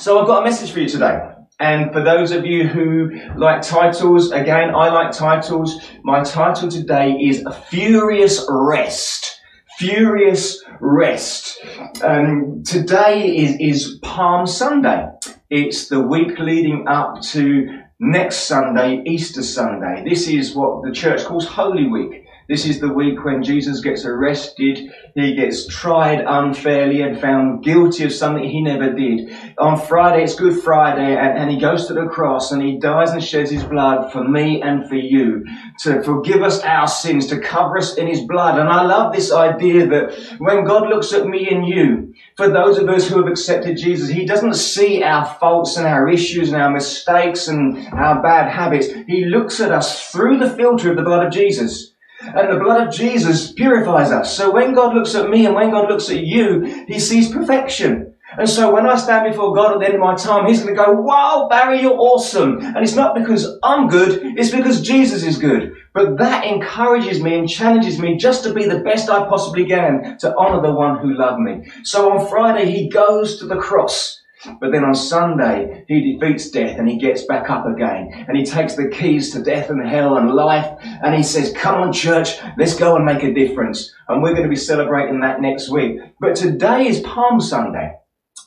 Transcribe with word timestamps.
So 0.00 0.20
I've 0.20 0.28
got 0.28 0.42
a 0.42 0.44
message 0.44 0.70
for 0.70 0.78
you 0.78 0.88
today. 0.88 1.18
And 1.58 1.92
for 1.92 2.00
those 2.00 2.30
of 2.30 2.46
you 2.46 2.68
who 2.68 3.10
like 3.36 3.62
titles, 3.62 4.30
again, 4.30 4.72
I 4.72 4.90
like 4.90 5.10
titles. 5.10 5.80
My 6.04 6.22
title 6.22 6.70
today 6.70 7.14
is 7.14 7.44
Furious 7.68 8.46
Rest. 8.48 9.40
Furious 9.76 10.62
Rest. 10.78 11.58
Um, 12.04 12.62
today 12.64 13.38
is, 13.38 13.56
is 13.58 13.98
Palm 14.02 14.46
Sunday. 14.46 15.04
It's 15.50 15.88
the 15.88 16.00
week 16.00 16.38
leading 16.38 16.86
up 16.86 17.20
to 17.32 17.80
next 17.98 18.46
Sunday, 18.46 19.02
Easter 19.04 19.42
Sunday. 19.42 20.04
This 20.08 20.28
is 20.28 20.54
what 20.54 20.84
the 20.84 20.92
church 20.92 21.24
calls 21.24 21.48
Holy 21.48 21.88
Week. 21.88 22.24
This 22.48 22.64
is 22.64 22.80
the 22.80 22.88
week 22.88 23.26
when 23.26 23.42
Jesus 23.42 23.82
gets 23.82 24.06
arrested. 24.06 24.90
He 25.14 25.34
gets 25.34 25.66
tried 25.66 26.24
unfairly 26.26 27.02
and 27.02 27.20
found 27.20 27.62
guilty 27.62 28.04
of 28.04 28.12
something 28.12 28.42
he 28.42 28.62
never 28.62 28.90
did. 28.90 29.30
On 29.58 29.78
Friday, 29.78 30.24
it's 30.24 30.34
Good 30.34 30.62
Friday, 30.62 31.14
and, 31.14 31.36
and 31.36 31.50
he 31.50 31.58
goes 31.60 31.86
to 31.86 31.92
the 31.92 32.06
cross 32.06 32.50
and 32.50 32.62
he 32.62 32.78
dies 32.78 33.10
and 33.10 33.22
sheds 33.22 33.50
his 33.50 33.64
blood 33.64 34.10
for 34.12 34.26
me 34.26 34.62
and 34.62 34.88
for 34.88 34.94
you 34.94 35.44
to 35.80 36.02
forgive 36.02 36.42
us 36.42 36.62
our 36.62 36.88
sins, 36.88 37.26
to 37.26 37.38
cover 37.38 37.76
us 37.76 37.96
in 37.96 38.06
his 38.06 38.22
blood. 38.22 38.58
And 38.58 38.70
I 38.70 38.82
love 38.82 39.12
this 39.12 39.30
idea 39.30 39.86
that 39.86 40.38
when 40.38 40.64
God 40.64 40.88
looks 40.88 41.12
at 41.12 41.26
me 41.26 41.50
and 41.50 41.68
you, 41.68 42.14
for 42.38 42.48
those 42.48 42.78
of 42.78 42.88
us 42.88 43.06
who 43.06 43.18
have 43.18 43.30
accepted 43.30 43.76
Jesus, 43.76 44.08
he 44.08 44.24
doesn't 44.24 44.54
see 44.54 45.02
our 45.02 45.26
faults 45.26 45.76
and 45.76 45.86
our 45.86 46.08
issues 46.08 46.50
and 46.50 46.62
our 46.62 46.70
mistakes 46.70 47.48
and 47.48 47.76
our 47.92 48.22
bad 48.22 48.50
habits. 48.50 48.86
He 49.06 49.26
looks 49.26 49.60
at 49.60 49.70
us 49.70 50.10
through 50.10 50.38
the 50.38 50.48
filter 50.48 50.90
of 50.90 50.96
the 50.96 51.02
blood 51.02 51.26
of 51.26 51.30
Jesus. 51.30 51.87
And 52.20 52.52
the 52.52 52.62
blood 52.62 52.86
of 52.86 52.94
Jesus 52.94 53.52
purifies 53.52 54.10
us. 54.10 54.36
So 54.36 54.50
when 54.50 54.74
God 54.74 54.94
looks 54.94 55.14
at 55.14 55.30
me 55.30 55.46
and 55.46 55.54
when 55.54 55.70
God 55.70 55.88
looks 55.88 56.10
at 56.10 56.24
you, 56.24 56.84
He 56.88 56.98
sees 56.98 57.30
perfection. 57.30 58.14
And 58.36 58.48
so 58.48 58.72
when 58.72 58.86
I 58.86 58.96
stand 58.96 59.30
before 59.30 59.54
God 59.54 59.72
at 59.72 59.80
the 59.80 59.86
end 59.86 59.94
of 59.94 60.00
my 60.00 60.14
time, 60.14 60.46
He's 60.46 60.62
going 60.62 60.74
to 60.74 60.84
go, 60.84 60.92
wow, 60.92 61.46
Barry, 61.48 61.80
you're 61.80 61.96
awesome. 61.96 62.58
And 62.58 62.78
it's 62.78 62.94
not 62.94 63.14
because 63.14 63.58
I'm 63.62 63.88
good, 63.88 64.20
it's 64.36 64.50
because 64.50 64.82
Jesus 64.82 65.22
is 65.22 65.38
good. 65.38 65.72
But 65.94 66.18
that 66.18 66.44
encourages 66.44 67.22
me 67.22 67.38
and 67.38 67.48
challenges 67.48 67.98
me 67.98 68.16
just 68.16 68.44
to 68.44 68.52
be 68.52 68.66
the 68.66 68.80
best 68.80 69.08
I 69.08 69.28
possibly 69.28 69.64
can 69.64 70.18
to 70.18 70.34
honor 70.36 70.60
the 70.60 70.74
one 70.74 70.98
who 70.98 71.16
loved 71.16 71.40
me. 71.40 71.70
So 71.84 72.12
on 72.12 72.28
Friday, 72.28 72.70
He 72.70 72.88
goes 72.88 73.38
to 73.38 73.46
the 73.46 73.56
cross. 73.56 74.20
But 74.60 74.72
then 74.72 74.84
on 74.84 74.94
Sunday, 74.94 75.84
he 75.88 76.12
defeats 76.12 76.50
death 76.50 76.78
and 76.78 76.88
he 76.88 76.98
gets 76.98 77.24
back 77.24 77.50
up 77.50 77.66
again. 77.66 78.24
And 78.28 78.36
he 78.36 78.44
takes 78.44 78.74
the 78.74 78.88
keys 78.88 79.32
to 79.32 79.42
death 79.42 79.70
and 79.70 79.86
hell 79.86 80.16
and 80.16 80.30
life. 80.30 80.78
And 81.02 81.14
he 81.14 81.22
says, 81.22 81.52
come 81.52 81.80
on 81.80 81.92
church, 81.92 82.38
let's 82.56 82.76
go 82.76 82.96
and 82.96 83.04
make 83.04 83.22
a 83.22 83.34
difference. 83.34 83.92
And 84.08 84.22
we're 84.22 84.34
going 84.34 84.44
to 84.44 84.48
be 84.48 84.56
celebrating 84.56 85.20
that 85.20 85.40
next 85.40 85.70
week. 85.70 85.98
But 86.20 86.36
today 86.36 86.86
is 86.86 87.00
Palm 87.00 87.40
Sunday. 87.40 87.94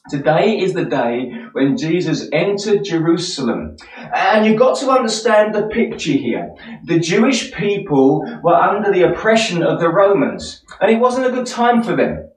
Today 0.10 0.58
is 0.60 0.74
the 0.74 0.86
day 0.86 1.32
when 1.52 1.78
Jesus 1.78 2.28
entered 2.34 2.84
Jerusalem. 2.84 3.78
And 4.16 4.46
you've 4.46 4.58
got 4.58 4.80
to 4.80 4.90
understand 4.90 5.54
the 5.54 5.68
picture 5.68 6.14
here. 6.14 6.56
The 6.86 7.00
Jewish 7.00 7.52
people 7.52 8.22
were 8.44 8.56
under 8.56 8.92
the 8.92 9.04
oppression 9.04 9.62
of 9.62 9.80
the 9.80 9.90
Romans. 9.90 10.64
And 10.80 10.90
it 10.90 11.00
wasn't 11.00 11.28
a 11.28 11.32
good 11.32 11.46
time 11.46 11.84
for 11.84 11.96
them. 11.96 12.30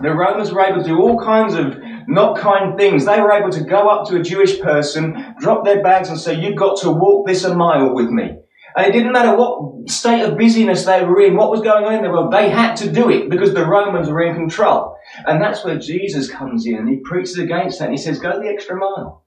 The 0.00 0.14
Romans 0.14 0.52
were 0.52 0.62
able 0.62 0.80
to 0.80 0.88
do 0.88 1.00
all 1.00 1.18
kinds 1.18 1.54
of 1.54 1.81
not 2.06 2.38
kind 2.38 2.76
things. 2.76 3.04
They 3.04 3.20
were 3.20 3.32
able 3.32 3.50
to 3.50 3.64
go 3.64 3.88
up 3.88 4.08
to 4.08 4.16
a 4.16 4.22
Jewish 4.22 4.60
person, 4.60 5.34
drop 5.38 5.64
their 5.64 5.82
bags 5.82 6.08
and 6.08 6.18
say, 6.18 6.40
you've 6.40 6.58
got 6.58 6.80
to 6.82 6.90
walk 6.90 7.26
this 7.26 7.44
a 7.44 7.54
mile 7.54 7.94
with 7.94 8.10
me. 8.10 8.36
And 8.76 8.86
it 8.86 8.92
didn't 8.92 9.12
matter 9.12 9.36
what 9.36 9.90
state 9.90 10.22
of 10.22 10.38
busyness 10.38 10.84
they 10.84 11.04
were 11.04 11.20
in, 11.20 11.36
what 11.36 11.50
was 11.50 11.60
going 11.60 11.84
on 11.84 11.94
in 11.94 12.02
the 12.02 12.10
world, 12.10 12.32
they 12.32 12.48
had 12.48 12.74
to 12.76 12.90
do 12.90 13.10
it 13.10 13.28
because 13.28 13.52
the 13.52 13.66
Romans 13.66 14.08
were 14.08 14.22
in 14.22 14.34
control. 14.34 14.96
And 15.26 15.42
that's 15.42 15.64
where 15.64 15.78
Jesus 15.78 16.30
comes 16.30 16.66
in 16.66 16.76
and 16.76 16.88
he 16.88 17.00
preaches 17.04 17.38
against 17.38 17.78
that 17.78 17.86
and 17.86 17.94
he 17.94 18.02
says, 18.02 18.18
go 18.18 18.40
the 18.40 18.48
extra 18.48 18.76
mile. 18.76 19.26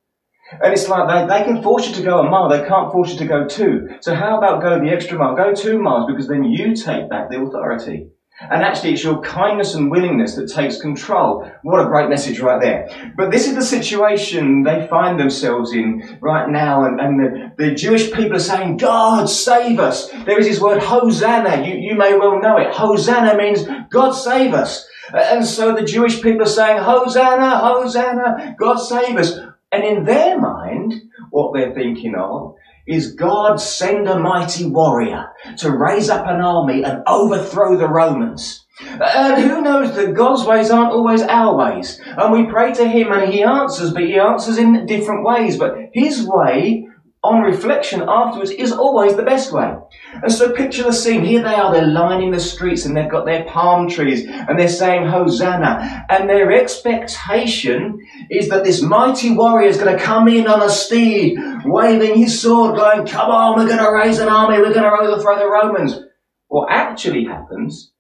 And 0.52 0.74
it's 0.74 0.88
like 0.88 1.08
they, 1.08 1.38
they 1.38 1.44
can 1.44 1.62
force 1.62 1.88
you 1.88 1.96
to 1.96 2.04
go 2.04 2.20
a 2.20 2.30
mile, 2.30 2.50
they 2.50 2.68
can't 2.68 2.92
force 2.92 3.12
you 3.12 3.20
to 3.20 3.26
go 3.26 3.48
two. 3.48 3.88
So 4.02 4.16
how 4.16 4.38
about 4.38 4.62
go 4.62 4.80
the 4.80 4.92
extra 4.92 5.18
mile? 5.18 5.36
Go 5.36 5.54
two 5.54 5.80
miles 5.80 6.08
because 6.08 6.28
then 6.28 6.44
you 6.44 6.76
take 6.76 7.10
back 7.10 7.30
the 7.30 7.42
authority. 7.42 8.10
And 8.40 8.64
actually, 8.64 8.94
it's 8.94 9.04
your 9.04 9.22
kindness 9.22 9.76
and 9.76 9.90
willingness 9.90 10.36
that 10.36 10.52
takes 10.52 10.82
control. 10.82 11.50
What 11.64 11.80
a 11.80 11.88
great 11.88 12.10
message 12.10 12.42
right 12.42 12.62
there. 12.62 13.14
But 13.16 13.32
this 13.32 13.48
is 13.48 13.56
the 13.56 13.64
situation 13.64 14.64
they 14.64 14.88
find 14.88 15.18
themselves 15.18 15.74
in 15.74 16.18
right 16.22 16.50
now. 16.50 16.86
And, 16.86 17.00
and 17.00 17.20
the, 17.20 17.52
the 17.58 17.76
Jewish 17.76 18.12
people 18.12 18.36
are 18.36 18.40
saying, 18.40 18.78
God, 18.78 19.30
save 19.30 19.80
us. 19.80 20.10
There 20.10 20.38
is 20.38 20.48
this 20.48 20.60
word, 20.60 20.84
Hosanna. 20.84 21.66
You, 21.66 21.76
you 21.76 21.96
may 21.96 22.18
well 22.18 22.42
know 22.42 22.58
it. 22.58 22.74
Hosanna 22.74 23.38
means 23.38 23.66
God 23.90 24.12
save 24.12 24.54
us. 24.54 24.86
And 25.14 25.46
so 25.46 25.74
the 25.74 25.84
Jewish 25.86 26.22
people 26.22 26.42
are 26.42 26.46
saying, 26.46 26.84
Hosanna, 26.84 27.60
Hosanna, 27.60 28.56
God 28.60 28.78
save 28.78 29.16
us. 29.18 29.40
And 29.72 29.84
in 29.84 30.04
their 30.04 30.40
mind, 30.40 30.94
what 31.30 31.54
they're 31.54 31.74
thinking 31.74 32.16
of 32.16 32.56
is 32.88 33.14
God 33.14 33.58
send 33.60 34.08
a 34.08 34.20
mighty 34.20 34.66
warrior 34.66 35.30
to 35.58 35.72
raise 35.72 36.10
up 36.10 36.28
an 36.28 36.42
army 36.42 36.84
and 36.84 37.04
overthrow 37.08 37.78
the 37.78 37.88
Romans. 37.88 38.66
And 38.82 39.42
who 39.42 39.62
knows 39.62 39.96
that 39.96 40.14
God's 40.14 40.46
ways 40.46 40.70
aren't 40.70 40.92
always 40.92 41.22
our 41.22 41.56
ways. 41.56 42.00
And 42.06 42.32
we 42.32 42.52
pray 42.52 42.74
to 42.74 42.88
Him 42.88 43.12
and 43.12 43.32
He 43.32 43.42
answers, 43.44 43.92
but 43.92 44.04
He 44.04 44.20
answers 44.20 44.58
in 44.58 44.86
different 44.86 45.26
ways. 45.26 45.58
But 45.58 45.76
His 45.94 46.28
way 46.28 46.88
on 47.26 47.42
reflection 47.42 48.04
afterwards 48.08 48.52
is 48.52 48.72
always 48.72 49.16
the 49.16 49.24
best 49.24 49.52
way. 49.52 49.74
And 50.14 50.32
so 50.32 50.52
picture 50.52 50.84
the 50.84 50.94
scene. 50.94 51.24
Here 51.24 51.42
they 51.42 51.54
are, 51.54 51.74
they're 51.74 51.88
lining 51.88 52.32
the 52.32 52.40
streets 52.40 52.86
and 52.86 52.96
they've 52.96 53.10
got 53.10 53.26
their 53.26 53.44
palm 53.46 53.90
trees 53.90 54.26
and 54.26 54.60
they're 54.60 54.70
saying 54.70 55.08
Hosanna. 55.08 56.06
And 56.10 56.30
their 56.30 56.52
expectation 56.52 58.00
is 58.30 58.50
that 58.50 58.64
this 58.64 58.82
mighty 58.82 59.32
warrior 59.36 59.68
is 59.68 59.78
going 59.78 59.98
to 59.98 60.04
come 60.04 60.28
in 60.28 60.48
on 60.48 60.62
a 60.62 60.70
steed, 60.70 61.38
waving 61.66 62.16
his 62.16 62.40
sword, 62.40 62.76
going, 62.76 63.06
come 63.08 63.30
on, 63.30 63.58
we're 63.58 63.68
going 63.68 63.84
to 63.84 63.92
raise 63.92 64.20
an 64.20 64.30
army, 64.30 64.60
we're 64.60 64.74
going 64.74 64.84
to 64.84 65.10
overthrow 65.10 65.38
the 65.38 65.50
Romans. 65.50 66.00
What 66.48 66.72
actually 66.72 67.26
happens 67.26 67.92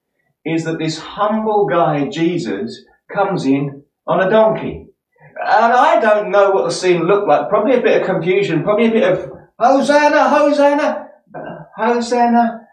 is 0.45 0.63
that 0.65 0.77
this 0.77 0.99
humble 0.99 1.67
guy, 1.67 2.07
Jesus, 2.07 2.85
comes 3.13 3.45
in 3.45 3.83
on 4.07 4.21
a 4.21 4.29
donkey. 4.29 4.84
And 5.37 5.73
I 5.73 5.99
don't 5.99 6.31
know 6.31 6.51
what 6.51 6.65
the 6.65 6.71
scene 6.71 7.03
looked 7.03 7.27
like. 7.27 7.49
Probably 7.49 7.75
a 7.75 7.81
bit 7.81 8.01
of 8.01 8.07
confusion, 8.07 8.63
probably 8.63 8.87
a 8.87 8.91
bit 8.91 9.11
of 9.11 9.31
Hosanna, 9.59 10.29
Hosanna, 10.29 11.07
Hosanna, 11.77 12.67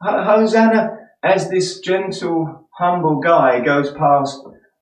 Hosanna, 0.00 0.98
as 1.22 1.48
this 1.48 1.80
gentle, 1.80 2.68
humble 2.76 3.20
guy 3.20 3.60
goes 3.64 3.92
past 3.92 4.38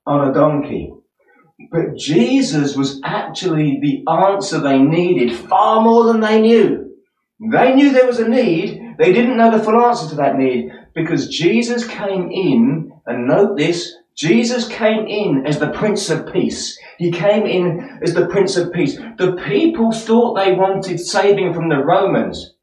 on 0.07 0.29
a 0.29 0.33
donkey. 0.33 0.93
But 1.71 1.97
Jesus 1.97 2.77
was 2.77 3.01
actually 3.03 3.81
the 3.81 4.05
answer 4.11 4.61
they 4.61 4.79
needed 4.79 5.35
far 5.35 5.83
more 5.83 6.05
than 6.05 6.21
they 6.21 6.41
knew. 6.41 6.95
They 7.41 7.75
knew 7.75 7.93
there 7.93 8.07
was 8.07 8.19
a 8.19 8.29
need. 8.29 8.97
They 8.99 9.13
didn't 9.13 9.37
know 9.37 9.51
the 9.57 9.63
full 9.63 9.81
answer 9.83 10.09
to 10.11 10.15
that 10.17 10.37
need 10.37 10.71
because 10.95 11.29
Jesus 11.29 11.87
came 11.87 12.31
in, 12.31 12.93
and 13.07 13.27
note 13.27 13.57
this, 13.57 13.95
Jesus 14.16 14.66
came 14.66 15.06
in 15.06 15.47
as 15.47 15.59
the 15.59 15.71
Prince 15.72 16.09
of 16.09 16.32
Peace. 16.32 16.78
He 16.97 17.12
came 17.12 17.44
in 17.44 17.99
as 18.03 18.15
the 18.15 18.27
Prince 18.27 18.56
of 18.56 18.72
Peace. 18.72 18.97
The 19.19 19.37
people 19.47 19.93
thought 19.93 20.37
they 20.37 20.53
wanted 20.53 20.99
saving 20.99 21.53
from 21.53 21.69
the 21.69 21.84
Romans, 21.84 22.54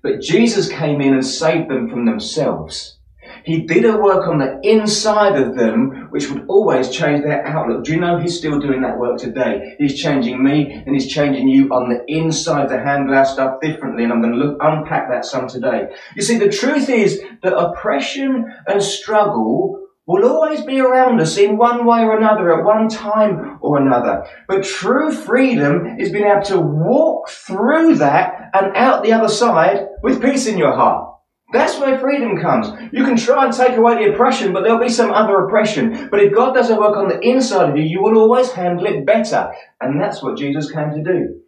but 0.00 0.20
Jesus 0.20 0.68
came 0.68 1.00
in 1.00 1.12
and 1.12 1.26
saved 1.26 1.68
them 1.68 1.90
from 1.90 2.04
themselves. 2.04 2.98
He 3.42 3.62
did 3.62 3.84
a 3.84 3.96
work 3.96 4.28
on 4.28 4.38
the 4.38 4.60
inside 4.62 5.40
of 5.40 5.56
them, 5.56 6.08
which 6.10 6.30
would 6.30 6.46
always 6.46 6.88
change 6.90 7.22
their 7.22 7.44
outlook. 7.44 7.84
Do 7.84 7.92
you 7.92 8.00
know 8.00 8.18
he's 8.18 8.38
still 8.38 8.60
doing 8.60 8.82
that 8.82 8.98
work 8.98 9.18
today? 9.18 9.74
He's 9.78 10.00
changing 10.00 10.42
me 10.42 10.72
and 10.86 10.94
he's 10.94 11.12
changing 11.12 11.48
you 11.48 11.68
on 11.70 11.88
the 11.88 12.04
inside 12.06 12.68
to 12.68 12.78
handle 12.78 13.14
our 13.14 13.24
stuff 13.24 13.60
differently. 13.60 14.04
And 14.04 14.12
I'm 14.12 14.20
going 14.20 14.34
to 14.34 14.38
look, 14.38 14.58
unpack 14.60 15.08
that 15.10 15.24
some 15.24 15.48
today. 15.48 15.88
You 16.14 16.22
see, 16.22 16.38
the 16.38 16.48
truth 16.48 16.88
is 16.88 17.20
that 17.42 17.56
oppression 17.56 18.52
and 18.68 18.82
struggle 18.82 19.85
will 20.06 20.24
always 20.24 20.62
be 20.62 20.80
around 20.80 21.20
us 21.20 21.36
in 21.36 21.56
one 21.56 21.84
way 21.84 22.00
or 22.00 22.16
another 22.16 22.56
at 22.56 22.64
one 22.64 22.88
time 22.88 23.58
or 23.60 23.78
another. 23.78 24.24
But 24.46 24.64
true 24.64 25.12
freedom 25.12 25.98
is 25.98 26.12
being 26.12 26.26
able 26.26 26.42
to 26.42 26.60
walk 26.60 27.28
through 27.28 27.96
that 27.96 28.50
and 28.54 28.76
out 28.76 29.02
the 29.02 29.12
other 29.12 29.28
side 29.28 29.88
with 30.02 30.22
peace 30.22 30.46
in 30.46 30.58
your 30.58 30.74
heart. 30.76 31.14
That's 31.52 31.78
where 31.78 31.98
freedom 31.98 32.40
comes. 32.40 32.68
You 32.92 33.04
can 33.04 33.16
try 33.16 33.44
and 33.44 33.54
take 33.54 33.76
away 33.76 33.96
the 34.04 34.12
oppression, 34.12 34.52
but 34.52 34.62
there'll 34.62 34.80
be 34.80 34.88
some 34.88 35.12
other 35.12 35.44
oppression. 35.44 36.08
But 36.10 36.20
if 36.20 36.34
God 36.34 36.54
doesn't 36.54 36.78
work 36.78 36.96
on 36.96 37.08
the 37.08 37.20
inside 37.20 37.70
of 37.70 37.76
you, 37.76 37.84
you 37.84 38.02
will 38.02 38.18
always 38.18 38.50
handle 38.50 38.86
it 38.86 39.06
better. 39.06 39.52
And 39.80 40.00
that's 40.00 40.22
what 40.22 40.38
Jesus 40.38 40.70
came 40.70 40.90
to 40.90 41.02
do. 41.02 41.40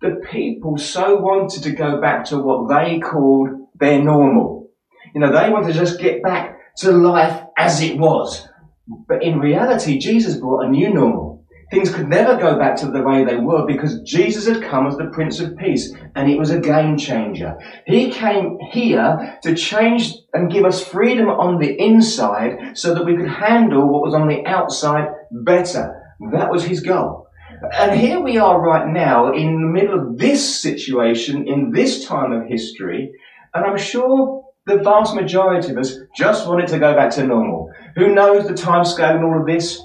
The 0.00 0.20
people 0.30 0.76
so 0.76 1.16
wanted 1.16 1.62
to 1.62 1.70
go 1.70 2.00
back 2.00 2.24
to 2.26 2.38
what 2.38 2.68
they 2.68 2.98
called 2.98 3.48
their 3.76 4.02
normal. 4.02 4.70
You 5.14 5.20
know, 5.20 5.32
they 5.32 5.50
wanted 5.50 5.72
to 5.72 5.78
just 5.78 6.00
get 6.00 6.22
back 6.22 6.53
to 6.78 6.92
life 6.92 7.42
as 7.56 7.80
it 7.80 7.98
was. 7.98 8.48
But 8.86 9.22
in 9.22 9.38
reality, 9.38 9.98
Jesus 9.98 10.36
brought 10.36 10.66
a 10.66 10.68
new 10.68 10.92
normal. 10.92 11.44
Things 11.70 11.92
could 11.92 12.08
never 12.08 12.36
go 12.36 12.58
back 12.58 12.76
to 12.76 12.90
the 12.90 13.02
way 13.02 13.24
they 13.24 13.36
were 13.36 13.66
because 13.66 14.00
Jesus 14.02 14.46
had 14.46 14.62
come 14.62 14.86
as 14.86 14.96
the 14.96 15.10
Prince 15.12 15.40
of 15.40 15.56
Peace 15.56 15.94
and 16.14 16.30
it 16.30 16.38
was 16.38 16.50
a 16.50 16.60
game 16.60 16.96
changer. 16.96 17.56
He 17.86 18.10
came 18.10 18.58
here 18.70 19.38
to 19.42 19.54
change 19.54 20.12
and 20.34 20.52
give 20.52 20.64
us 20.64 20.86
freedom 20.86 21.28
on 21.28 21.58
the 21.58 21.72
inside 21.80 22.76
so 22.78 22.94
that 22.94 23.04
we 23.04 23.16
could 23.16 23.28
handle 23.28 23.88
what 23.88 24.02
was 24.02 24.14
on 24.14 24.28
the 24.28 24.44
outside 24.46 25.08
better. 25.30 26.14
That 26.32 26.52
was 26.52 26.64
his 26.64 26.80
goal. 26.80 27.28
And 27.72 27.98
here 27.98 28.20
we 28.20 28.36
are 28.36 28.60
right 28.60 28.86
now 28.86 29.32
in 29.32 29.60
the 29.60 29.66
middle 29.66 29.98
of 29.98 30.18
this 30.18 30.60
situation, 30.60 31.48
in 31.48 31.72
this 31.72 32.04
time 32.04 32.32
of 32.32 32.46
history, 32.46 33.10
and 33.54 33.64
I'm 33.64 33.78
sure 33.78 34.43
the 34.66 34.78
vast 34.78 35.14
majority 35.14 35.72
of 35.72 35.78
us 35.78 35.96
just 36.16 36.48
wanted 36.48 36.68
to 36.68 36.78
go 36.78 36.94
back 36.94 37.10
to 37.10 37.26
normal. 37.26 37.70
Who 37.96 38.14
knows 38.14 38.46
the 38.46 38.54
time 38.54 38.84
scale 38.84 39.16
and 39.16 39.24
all 39.24 39.40
of 39.40 39.46
this? 39.46 39.80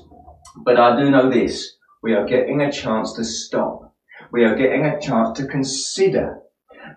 But 0.63 0.79
I 0.79 0.97
do 0.97 1.11
know 1.11 1.29
this. 1.29 1.75
We 2.01 2.13
are 2.13 2.25
getting 2.25 2.61
a 2.61 2.71
chance 2.71 3.13
to 3.13 3.25
stop. 3.25 3.93
We 4.31 4.45
are 4.45 4.55
getting 4.55 4.85
a 4.85 4.99
chance 4.99 5.37
to 5.37 5.47
consider. 5.47 6.39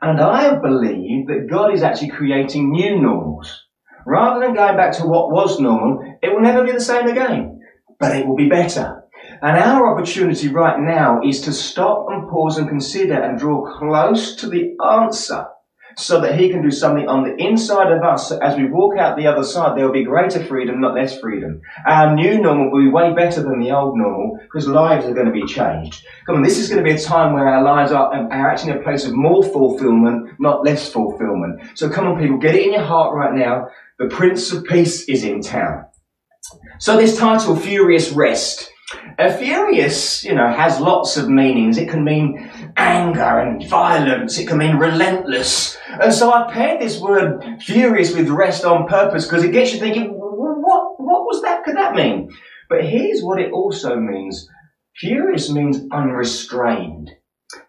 And 0.01 0.21
I 0.21 0.55
believe 0.61 1.27
that 1.27 1.49
God 1.51 1.75
is 1.75 1.83
actually 1.83 2.11
creating 2.11 2.71
new 2.71 3.01
normals. 3.01 3.65
Rather 4.07 4.41
than 4.41 4.55
going 4.55 4.77
back 4.77 4.93
to 4.95 5.07
what 5.07 5.31
was 5.31 5.61
normal, 5.61 6.19
it 6.23 6.33
will 6.33 6.41
never 6.41 6.65
be 6.65 6.73
the 6.73 6.81
same 6.81 7.09
again, 7.09 7.61
but 7.99 8.17
it 8.17 8.27
will 8.27 8.37
be 8.37 8.49
better. 8.49 9.03
And 9.41 9.57
our 9.57 9.93
opportunity 9.93 10.49
right 10.49 10.79
now 10.79 11.21
is 11.25 11.41
to 11.43 11.53
stop 11.53 12.07
and 12.11 12.29
pause 12.29 12.59
and 12.59 12.69
consider 12.69 13.21
and 13.21 13.39
draw 13.39 13.79
close 13.79 14.37
to 14.37 14.49
the 14.49 14.77
answer 14.85 15.47
so 15.97 16.21
that 16.21 16.39
he 16.39 16.49
can 16.49 16.63
do 16.63 16.71
something 16.71 17.09
on 17.09 17.25
the 17.25 17.35
inside 17.37 17.93
of 17.93 18.03
us. 18.03 18.29
So 18.29 18.39
as 18.39 18.57
we 18.57 18.69
walk 18.69 18.99
out 18.99 19.17
the 19.17 19.27
other 19.27 19.45
side, 19.45 19.77
there 19.77 19.87
will 19.87 19.93
be 19.93 20.05
greater 20.05 20.43
freedom, 20.45 20.81
not 20.81 20.95
less 20.95 21.19
freedom. 21.19 21.61
Our 21.87 22.15
new 22.15 22.41
normal 22.41 22.71
will 22.71 22.83
be 22.83 22.89
way 22.89 23.13
better 23.15 23.43
than 23.43 23.61
the 23.61 23.73
old 23.73 23.97
normal 23.97 24.39
because 24.43 24.67
lives 24.67 25.07
are 25.07 25.15
going 25.15 25.27
to 25.27 25.33
be 25.33 25.47
changed. 25.47 26.05
Come 26.27 26.37
on, 26.37 26.43
this 26.43 26.59
is 26.59 26.69
going 26.69 26.83
to 26.83 26.89
be 26.89 26.97
a 26.97 27.01
time 27.01 27.33
where 27.33 27.49
our 27.49 27.63
lives 27.63 27.93
are, 27.93 28.13
um, 28.15 28.27
are 28.27 28.51
actually 28.51 28.73
in 28.73 28.79
a 28.79 28.83
place 28.83 29.05
of 29.05 29.13
more 29.15 29.43
fulfillment, 29.43 30.31
not 30.39 30.65
less 30.65 30.91
fulfillment. 30.91 31.61
So 31.75 31.89
come 31.89 32.07
on, 32.07 32.21
people, 32.21 32.39
get 32.39 32.55
it 32.55 32.67
in 32.67 32.73
your 32.73 32.83
heart 32.83 33.15
right 33.15 33.35
now. 33.35 33.69
The 33.99 34.09
Prince 34.09 34.53
of 34.53 34.65
Peace 34.65 35.09
is 35.09 35.25
in 35.25 35.43
town. 35.43 35.87
So 36.79 36.97
this 36.97 37.17
title, 37.17 37.55
Furious 37.55 38.11
Rest. 38.11 38.72
A 39.19 39.33
furious, 39.33 40.25
you 40.25 40.35
know, 40.35 40.49
has 40.49 40.81
lots 40.81 41.17
of 41.17 41.29
meanings. 41.29 41.79
It 41.79 41.89
can 41.89 42.05
mean 42.05 42.51
anger 42.77 43.41
and 43.41 43.67
violence. 43.69 44.39
It 44.39 44.49
can 44.49 44.59
mean 44.59 44.77
relentless. 44.77 45.77
And 45.89 46.13
so 46.13 46.33
I 46.33 46.53
paired 46.53 46.81
this 46.81 47.01
word 47.01 47.45
furious 47.61 48.15
with 48.15 48.29
rest 48.29 48.65
on 48.65 48.89
purpose 48.89 49.27
because 49.27 49.45
it 49.45 49.53
gets 49.53 49.73
you 49.73 49.81
thinking, 49.81 50.11
what, 50.11 50.95
what 50.99 51.25
was 51.25 51.43
that? 51.43 51.65
Could 51.65 51.77
that 51.77 51.95
mean? 51.95 52.31
But 52.69 52.85
here's 52.85 53.23
what 53.23 53.41
it 53.41 53.53
also 53.53 53.97
means. 53.97 54.49
Furious 54.97 55.51
means 55.51 55.81
unrestrained. 55.93 57.11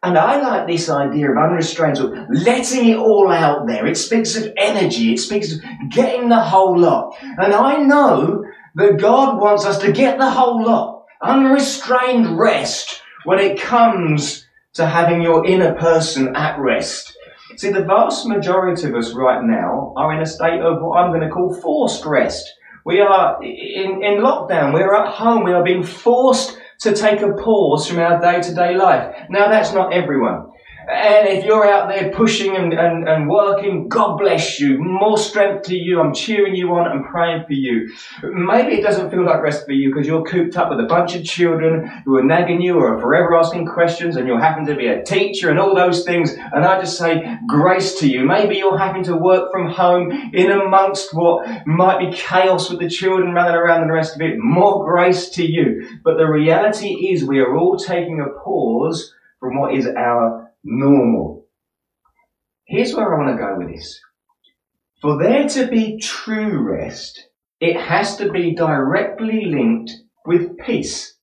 And 0.02 0.18
I 0.18 0.42
like 0.42 0.68
this 0.68 0.90
idea 0.90 1.32
of 1.32 1.38
unrestrained, 1.38 1.98
so 1.98 2.14
letting 2.30 2.90
it 2.90 2.98
all 2.98 3.30
out 3.32 3.68
there. 3.68 3.86
It 3.86 3.98
speaks 3.98 4.36
of 4.36 4.52
energy. 4.58 5.14
It 5.14 5.20
speaks 5.20 5.54
of 5.54 5.60
getting 5.90 6.30
the 6.30 6.40
whole 6.40 6.78
lot. 6.78 7.18
And 7.22 7.54
I 7.54 7.78
know 7.78 8.44
that 8.76 9.00
God 9.00 9.40
wants 9.40 9.66
us 9.66 9.78
to 9.80 9.92
get 9.92 10.18
the 10.18 10.30
whole 10.30 10.64
lot. 10.64 11.03
Unrestrained 11.24 12.38
rest 12.38 13.02
when 13.24 13.40
it 13.40 13.60
comes 13.60 14.46
to 14.74 14.86
having 14.86 15.22
your 15.22 15.46
inner 15.46 15.74
person 15.74 16.36
at 16.36 16.60
rest. 16.60 17.18
See, 17.56 17.72
the 17.72 17.86
vast 17.86 18.28
majority 18.28 18.88
of 18.90 18.96
us 18.96 19.14
right 19.14 19.42
now 19.42 19.94
are 19.96 20.14
in 20.14 20.22
a 20.22 20.26
state 20.26 20.60
of 20.60 20.82
what 20.82 20.98
I'm 20.98 21.12
going 21.12 21.22
to 21.22 21.30
call 21.30 21.54
forced 21.62 22.04
rest. 22.06 22.52
We 22.86 23.00
are 23.00 23.42
in, 23.42 24.04
in 24.04 24.22
lockdown. 24.22 24.74
We're 24.74 24.94
at 24.94 25.14
home. 25.14 25.44
We 25.44 25.54
are 25.54 25.64
being 25.64 25.84
forced 25.84 26.58
to 26.82 26.94
take 26.94 27.22
a 27.22 27.32
pause 27.32 27.88
from 27.88 28.00
our 28.00 28.20
day 28.20 28.42
to 28.42 28.54
day 28.54 28.76
life. 28.76 29.16
Now 29.30 29.48
that's 29.48 29.72
not 29.72 29.94
everyone. 29.94 30.52
And 30.90 31.28
if 31.30 31.46
you're 31.46 31.66
out 31.66 31.88
there 31.88 32.12
pushing 32.12 32.56
and, 32.56 32.74
and, 32.74 33.08
and 33.08 33.30
working, 33.30 33.88
God 33.88 34.18
bless 34.18 34.60
you. 34.60 34.78
More 34.80 35.18
strength 35.18 35.64
to 35.68 35.76
you. 35.76 36.02
I'm 36.02 36.14
cheering 36.14 36.56
you 36.56 36.72
on 36.72 36.92
and 36.92 37.06
praying 37.06 37.46
for 37.46 37.54
you. 37.54 37.94
Maybe 38.22 38.74
it 38.74 38.84
doesn't 38.84 39.10
feel 39.10 39.26
like 39.26 39.42
rest 39.42 39.66
for 39.66 39.72
you 39.72 39.94
because 39.94 40.08
you're 40.08 40.24
cooped 40.24 40.58
up 40.58 40.70
with 40.70 40.80
a 40.80 40.88
bunch 40.88 41.16
of 41.16 41.24
children 41.24 41.88
who 42.06 42.18
are 42.18 42.24
nagging 42.24 42.62
you 42.62 42.78
or 42.80 42.96
are 42.96 43.02
forever 43.02 43.36
asking 43.36 43.68
questions 43.68 44.18
and 44.18 44.28
you 44.28 44.38
happen 44.38 44.66
to 44.66 44.76
be 44.76 44.88
a 44.88 45.04
teacher 45.04 45.50
and 45.50 45.60
all 45.60 45.74
those 45.74 46.04
things. 46.04 46.34
And 46.34 46.66
I 46.66 46.80
just 46.80 46.98
say 46.98 47.38
grace 47.48 48.00
to 48.00 48.08
you. 48.08 48.26
Maybe 48.26 48.58
you're 48.58 48.78
having 48.78 49.04
to 49.06 49.16
work 49.16 49.52
from 49.52 49.70
home 49.70 50.12
in 50.34 50.52
amongst 50.52 51.14
what 51.14 51.48
might 51.66 52.00
be 52.00 52.16
chaos 52.16 52.70
with 52.70 52.80
the 52.80 52.90
children 52.90 53.34
running 53.34 53.56
around 53.56 53.82
and 53.82 53.90
the 53.90 53.96
rest 53.96 54.16
of 54.16 54.22
it. 54.22 54.38
More 54.38 54.84
grace 54.86 55.30
to 55.32 55.46
you. 55.46 56.00
But 56.04 56.18
the 56.18 56.26
reality 56.26 57.12
is 57.12 57.24
we 57.24 57.40
are 57.40 57.56
all 57.56 57.78
taking 57.78 58.20
a 58.20 58.40
pause 58.40 59.14
from 59.40 59.60
what 59.60 59.76
is 59.76 59.88
our 59.88 60.43
normal. 60.64 61.46
Here's 62.66 62.94
where 62.94 63.14
I 63.14 63.18
want 63.18 63.38
to 63.38 63.44
go 63.44 63.58
with 63.58 63.76
this. 63.76 64.00
For 65.02 65.22
there 65.22 65.48
to 65.50 65.68
be 65.68 66.00
true 66.00 66.62
rest, 66.62 67.28
it 67.60 67.76
has 67.78 68.16
to 68.18 68.32
be 68.32 68.56
directly 68.56 69.46
linked 69.46 69.92
with 70.26 70.58
peace. 70.58 71.18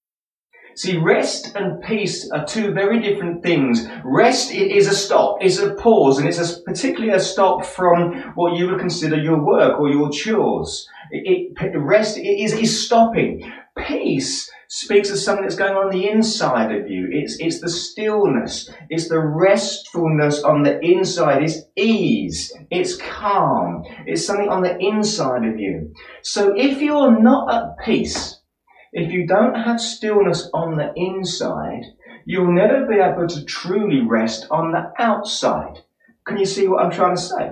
See, 0.76 0.96
rest 0.96 1.54
and 1.56 1.82
peace 1.82 2.30
are 2.30 2.46
two 2.46 2.72
very 2.72 3.00
different 3.00 3.42
things. 3.42 3.86
Rest 4.04 4.52
is 4.52 4.86
a 4.86 4.94
stop, 4.94 5.42
is 5.42 5.58
a 5.58 5.74
pause, 5.74 6.18
and 6.18 6.28
it's 6.28 6.38
a, 6.38 6.62
particularly 6.62 7.12
a 7.12 7.20
stop 7.20 7.66
from 7.66 8.32
what 8.34 8.56
you 8.56 8.68
would 8.68 8.78
consider 8.78 9.16
your 9.16 9.44
work 9.44 9.80
or 9.80 9.90
your 9.90 10.10
chores. 10.10 10.88
It, 11.10 11.52
it, 11.60 11.76
rest 11.76 12.16
is, 12.16 12.52
is 12.52 12.86
stopping. 12.86 13.52
Peace 13.90 14.48
speaks 14.68 15.10
of 15.10 15.18
something 15.18 15.42
that's 15.42 15.56
going 15.56 15.74
on, 15.74 15.90
the 15.90 16.08
inside 16.08 16.70
of 16.70 16.88
you. 16.88 17.08
It's, 17.10 17.36
it's 17.40 17.60
the 17.60 17.68
stillness. 17.68 18.70
It's 18.88 19.08
the 19.08 19.18
restfulness 19.18 20.44
on 20.44 20.62
the 20.62 20.78
inside. 20.80 21.42
It's 21.42 21.58
ease. 21.74 22.52
It's 22.70 22.96
calm. 22.96 23.82
It's 24.06 24.24
something 24.24 24.48
on 24.48 24.62
the 24.62 24.78
inside 24.78 25.44
of 25.44 25.58
you. 25.58 25.92
So 26.22 26.54
if 26.56 26.80
you're 26.80 27.20
not 27.20 27.52
at 27.52 27.84
peace, 27.84 28.38
if 28.92 29.12
you 29.12 29.26
don't 29.26 29.56
have 29.56 29.80
stillness 29.80 30.48
on 30.54 30.76
the 30.76 30.92
inside, 30.94 31.82
you'll 32.24 32.52
never 32.52 32.86
be 32.86 33.00
able 33.00 33.26
to 33.26 33.44
truly 33.44 34.02
rest 34.06 34.46
on 34.52 34.70
the 34.70 34.92
outside. 35.02 35.82
Can 36.28 36.38
you 36.38 36.46
see 36.46 36.68
what 36.68 36.84
I'm 36.84 36.92
trying 36.92 37.16
to 37.16 37.22
say? 37.22 37.50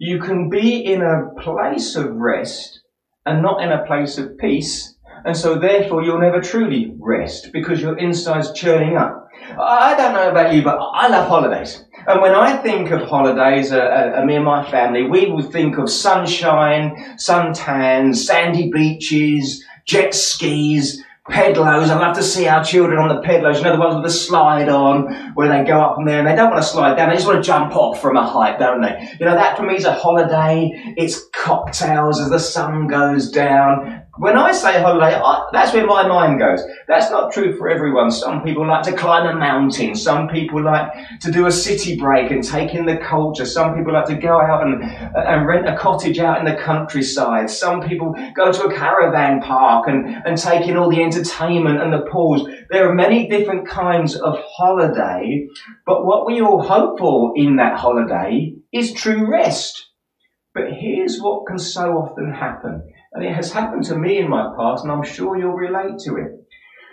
You 0.00 0.18
can 0.18 0.48
be 0.48 0.82
in 0.82 1.02
a 1.02 1.28
place 1.42 1.94
of 1.94 2.14
rest 2.14 2.80
and 3.26 3.42
not 3.42 3.62
in 3.62 3.70
a 3.70 3.84
place 3.84 4.16
of 4.16 4.38
peace 4.38 4.95
and 5.24 5.36
so 5.36 5.58
therefore 5.58 6.02
you'll 6.02 6.20
never 6.20 6.40
truly 6.40 6.94
rest 6.98 7.52
because 7.52 7.80
your 7.80 7.96
inside's 7.98 8.52
churning 8.52 8.96
up. 8.96 9.28
I 9.58 9.94
don't 9.96 10.12
know 10.12 10.30
about 10.30 10.54
you, 10.54 10.62
but 10.62 10.78
I 10.78 11.08
love 11.08 11.28
holidays. 11.28 11.84
And 12.06 12.20
when 12.20 12.34
I 12.34 12.56
think 12.56 12.90
of 12.90 13.02
holidays, 13.02 13.72
uh, 13.72 14.14
uh, 14.18 14.24
me 14.24 14.36
and 14.36 14.44
my 14.44 14.68
family, 14.70 15.04
we 15.04 15.26
will 15.26 15.42
think 15.42 15.76
of 15.78 15.90
sunshine, 15.90 17.16
suntans, 17.16 18.16
sandy 18.16 18.70
beaches, 18.70 19.64
jet 19.84 20.14
skis, 20.14 21.02
pedlos. 21.28 21.88
I 21.88 21.98
love 21.98 22.16
to 22.16 22.22
see 22.22 22.46
our 22.46 22.62
children 22.62 22.98
on 22.98 23.08
the 23.08 23.20
pedlos, 23.22 23.56
you 23.56 23.64
know, 23.64 23.72
the 23.72 23.78
ones 23.78 23.94
with 23.96 24.04
the 24.04 24.10
slide 24.10 24.68
on, 24.68 25.34
where 25.34 25.48
they 25.48 25.68
go 25.68 25.80
up 25.80 25.96
from 25.96 26.04
there 26.04 26.20
and 26.20 26.26
they 26.26 26.36
don't 26.36 26.50
want 26.50 26.62
to 26.62 26.68
slide 26.68 26.96
down, 26.96 27.08
they 27.08 27.16
just 27.16 27.26
want 27.26 27.42
to 27.42 27.46
jump 27.46 27.74
off 27.74 28.00
from 28.00 28.16
a 28.16 28.26
height, 28.26 28.58
don't 28.58 28.80
they? 28.80 29.16
You 29.18 29.26
know, 29.26 29.34
that 29.34 29.56
for 29.56 29.64
me 29.64 29.74
is 29.74 29.84
a 29.84 29.92
holiday. 29.92 30.70
It's 30.96 31.26
cocktails 31.32 32.20
as 32.20 32.30
the 32.30 32.38
sun 32.38 32.86
goes 32.86 33.30
down. 33.30 34.02
When 34.18 34.38
I 34.38 34.50
say 34.52 34.80
holiday, 34.80 35.14
I, 35.14 35.48
that's 35.52 35.74
where 35.74 35.86
my 35.86 36.06
mind 36.06 36.38
goes. 36.38 36.62
That's 36.88 37.10
not 37.10 37.32
true 37.32 37.54
for 37.58 37.68
everyone. 37.68 38.10
Some 38.10 38.42
people 38.42 38.66
like 38.66 38.82
to 38.84 38.96
climb 38.96 39.26
a 39.26 39.38
mountain. 39.38 39.94
Some 39.94 40.28
people 40.28 40.62
like 40.64 40.90
to 41.20 41.30
do 41.30 41.46
a 41.46 41.52
city 41.52 41.98
break 41.98 42.30
and 42.30 42.42
take 42.42 42.74
in 42.74 42.86
the 42.86 42.96
culture. 42.96 43.44
Some 43.44 43.74
people 43.74 43.92
like 43.92 44.06
to 44.06 44.14
go 44.14 44.40
out 44.40 44.66
and, 44.66 44.82
and 44.82 45.46
rent 45.46 45.68
a 45.68 45.76
cottage 45.76 46.18
out 46.18 46.38
in 46.38 46.46
the 46.46 46.60
countryside. 46.60 47.50
Some 47.50 47.82
people 47.82 48.14
go 48.34 48.50
to 48.50 48.64
a 48.64 48.74
caravan 48.74 49.42
park 49.42 49.86
and, 49.88 50.06
and 50.26 50.38
take 50.38 50.66
in 50.66 50.78
all 50.78 50.88
the 50.88 51.02
entertainment 51.02 51.82
and 51.82 51.92
the 51.92 52.06
pools. 52.10 52.48
There 52.70 52.88
are 52.88 52.94
many 52.94 53.28
different 53.28 53.68
kinds 53.68 54.16
of 54.16 54.38
holiday, 54.38 55.46
but 55.84 56.06
what 56.06 56.26
we 56.26 56.40
all 56.40 56.62
hope 56.62 56.98
for 56.98 57.34
in 57.36 57.56
that 57.56 57.78
holiday 57.78 58.54
is 58.72 58.94
true 58.94 59.30
rest. 59.30 59.90
But 60.54 60.72
here's 60.72 61.20
what 61.20 61.46
can 61.46 61.58
so 61.58 61.98
often 61.98 62.32
happen 62.32 62.82
and 63.16 63.24
it 63.24 63.34
has 63.34 63.50
happened 63.50 63.82
to 63.84 63.96
me 63.96 64.18
in 64.18 64.28
my 64.28 64.52
past, 64.58 64.84
and 64.84 64.92
I'm 64.92 65.02
sure 65.02 65.38
you'll 65.38 65.54
relate 65.54 65.98
to 66.00 66.16
it. 66.16 66.32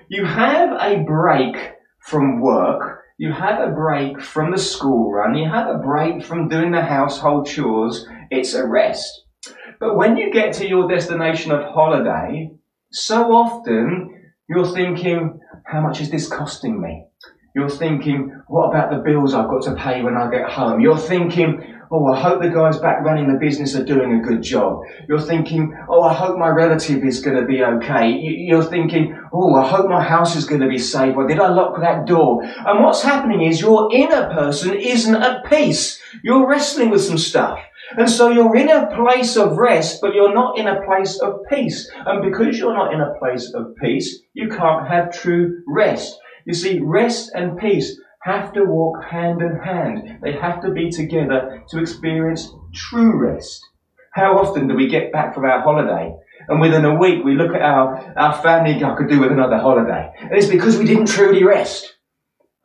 You 0.07 0.25
have 0.25 0.71
a 0.71 1.03
break 1.03 1.57
from 1.99 2.39
work, 2.39 3.01
you 3.17 3.33
have 3.33 3.59
a 3.59 3.71
break 3.71 4.21
from 4.21 4.51
the 4.51 4.57
school 4.57 5.11
run, 5.11 5.35
you 5.35 5.49
have 5.49 5.67
a 5.67 5.79
break 5.79 6.23
from 6.23 6.47
doing 6.47 6.71
the 6.71 6.81
household 6.81 7.47
chores. 7.47 8.07
It's 8.31 8.53
a 8.53 8.65
rest. 8.65 9.25
But 9.81 9.97
when 9.97 10.15
you 10.15 10.31
get 10.31 10.53
to 10.53 10.67
your 10.67 10.87
destination 10.87 11.51
of 11.51 11.65
holiday, 11.73 12.51
so 12.93 13.33
often 13.33 14.31
you're 14.47 14.73
thinking, 14.73 15.41
how 15.65 15.81
much 15.81 15.99
is 15.99 16.09
this 16.09 16.29
costing 16.29 16.81
me? 16.81 17.05
You're 17.53 17.69
thinking, 17.69 18.33
what 18.47 18.69
about 18.69 18.91
the 18.91 19.03
bills 19.03 19.33
I've 19.33 19.49
got 19.49 19.63
to 19.63 19.75
pay 19.75 20.01
when 20.01 20.15
I 20.15 20.31
get 20.31 20.49
home? 20.49 20.79
You're 20.79 20.97
thinking, 20.97 21.61
oh, 21.93 22.07
I 22.07 22.19
hope 22.19 22.41
the 22.41 22.49
guys 22.49 22.79
back 22.79 23.03
running 23.03 23.31
the 23.31 23.37
business 23.37 23.75
are 23.75 23.85
doing 23.85 24.13
a 24.13 24.23
good 24.23 24.41
job. 24.41 24.81
You're 25.07 25.21
thinking, 25.21 25.77
oh, 25.87 26.01
I 26.01 26.11
hope 26.11 26.39
my 26.39 26.47
relative 26.47 27.03
is 27.03 27.21
going 27.21 27.39
to 27.39 27.45
be 27.45 27.63
okay. 27.63 28.09
You're 28.09 28.63
thinking, 28.63 29.15
oh, 29.31 29.53
I 29.53 29.67
hope 29.67 29.87
my 29.87 30.01
house 30.01 30.35
is 30.35 30.45
going 30.45 30.61
to 30.61 30.67
be 30.67 30.79
safe. 30.79 31.15
Or 31.15 31.27
did 31.27 31.39
I 31.39 31.49
lock 31.49 31.79
that 31.81 32.07
door? 32.07 32.43
And 32.43 32.83
what's 32.83 33.03
happening 33.03 33.43
is 33.43 33.61
your 33.61 33.93
inner 33.93 34.33
person 34.33 34.73
isn't 34.73 35.15
at 35.15 35.45
peace. 35.45 36.01
You're 36.23 36.47
wrestling 36.47 36.89
with 36.89 37.03
some 37.03 37.19
stuff. 37.19 37.59
And 37.95 38.09
so 38.09 38.29
you're 38.29 38.55
in 38.55 38.71
a 38.71 38.87
place 38.95 39.37
of 39.37 39.57
rest, 39.57 40.01
but 40.01 40.15
you're 40.15 40.33
not 40.33 40.57
in 40.57 40.67
a 40.67 40.83
place 40.85 41.19
of 41.19 41.41
peace. 41.47 41.91
And 42.07 42.23
because 42.23 42.57
you're 42.57 42.73
not 42.73 42.91
in 42.91 43.01
a 43.01 43.13
place 43.19 43.53
of 43.53 43.75
peace, 43.75 44.19
you 44.33 44.49
can't 44.49 44.87
have 44.87 45.13
true 45.13 45.61
rest. 45.67 46.17
You 46.45 46.55
see, 46.55 46.79
rest 46.79 47.31
and 47.35 47.55
peace 47.59 47.99
have 48.23 48.53
to 48.53 48.63
walk 48.63 49.03
hand 49.03 49.41
in 49.41 49.57
hand. 49.57 50.19
They 50.21 50.33
have 50.33 50.61
to 50.61 50.71
be 50.71 50.89
together 50.89 51.63
to 51.69 51.79
experience 51.79 52.53
true 52.73 53.17
rest. 53.17 53.61
How 54.13 54.37
often 54.37 54.67
do 54.67 54.75
we 54.75 54.87
get 54.87 55.11
back 55.11 55.33
from 55.33 55.45
our 55.45 55.61
holiday 55.61 56.13
and 56.47 56.59
within 56.59 56.85
a 56.85 56.95
week 56.95 57.23
we 57.23 57.35
look 57.35 57.53
at 57.53 57.61
our, 57.61 58.13
our 58.17 58.41
family, 58.41 58.83
I 58.83 58.95
could 58.95 59.09
do 59.09 59.19
with 59.19 59.31
another 59.31 59.57
holiday. 59.57 60.11
And 60.19 60.31
it's 60.33 60.47
because 60.47 60.77
we 60.77 60.85
didn't 60.85 61.07
truly 61.07 61.43
rest. 61.43 61.95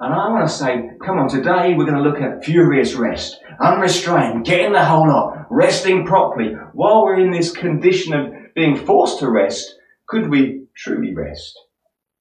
And 0.01 0.15
I 0.15 0.29
want 0.29 0.49
to 0.49 0.55
say, 0.55 0.91
come 1.05 1.19
on, 1.19 1.29
today 1.29 1.75
we're 1.75 1.85
going 1.85 2.03
to 2.03 2.09
look 2.09 2.21
at 2.21 2.45
furious 2.45 2.95
rest, 2.95 3.41
unrestrained, 3.61 4.45
getting 4.45 4.73
the 4.73 4.85
whole 4.85 5.09
lot, 5.09 5.47
resting 5.51 6.07
properly. 6.07 6.55
While 6.73 7.03
we're 7.03 7.19
in 7.19 7.33
this 7.33 7.51
condition 7.51 8.15
of 8.15 8.33
being 8.55 8.77
forced 8.77 9.19
to 9.21 9.31
rest, 9.31 9.75
could 10.07 10.31
we 10.31 10.67
truly 10.77 11.15
rest? 11.15 11.59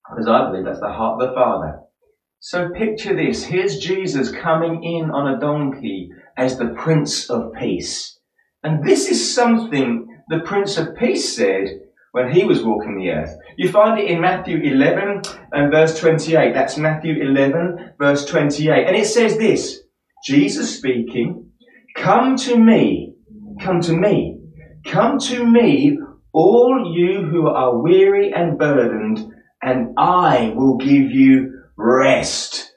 Because 0.10 0.27
I 0.27 0.50
believe 0.50 0.65
that's 0.65 0.79
the 0.79 0.91
heart 0.91 1.22
of 1.22 1.29
the 1.29 1.36
Father. 1.36 1.82
So 2.49 2.69
picture 2.69 3.13
this. 3.13 3.43
Here's 3.43 3.77
Jesus 3.77 4.31
coming 4.31 4.81
in 4.81 5.11
on 5.11 5.33
a 5.33 5.37
donkey 5.37 6.11
as 6.37 6.57
the 6.57 6.73
Prince 6.77 7.29
of 7.29 7.51
Peace. 7.51 8.17
And 8.63 8.87
this 8.87 9.09
is 9.09 9.35
something 9.35 10.07
the 10.29 10.39
Prince 10.39 10.77
of 10.77 10.95
Peace 10.95 11.35
said 11.35 11.67
when 12.13 12.31
he 12.31 12.45
was 12.45 12.63
walking 12.63 12.97
the 12.97 13.09
earth. 13.09 13.35
You 13.57 13.67
find 13.67 13.99
it 13.99 14.09
in 14.09 14.21
Matthew 14.21 14.59
11 14.59 15.23
and 15.51 15.73
verse 15.73 15.99
28. 15.99 16.53
That's 16.53 16.77
Matthew 16.77 17.21
11 17.21 17.95
verse 17.99 18.23
28. 18.23 18.87
And 18.87 18.95
it 18.95 19.07
says 19.07 19.37
this, 19.37 19.81
Jesus 20.23 20.77
speaking, 20.77 21.49
come 21.97 22.37
to 22.37 22.57
me, 22.57 23.13
come 23.59 23.81
to 23.81 23.91
me, 23.91 24.39
come 24.85 25.19
to 25.19 25.45
me, 25.45 25.99
all 26.31 26.93
you 26.95 27.23
who 27.23 27.49
are 27.49 27.77
weary 27.77 28.31
and 28.33 28.57
burdened, 28.57 29.33
and 29.61 29.89
I 29.97 30.53
will 30.55 30.77
give 30.77 31.11
you 31.11 31.56
rest. 31.77 32.74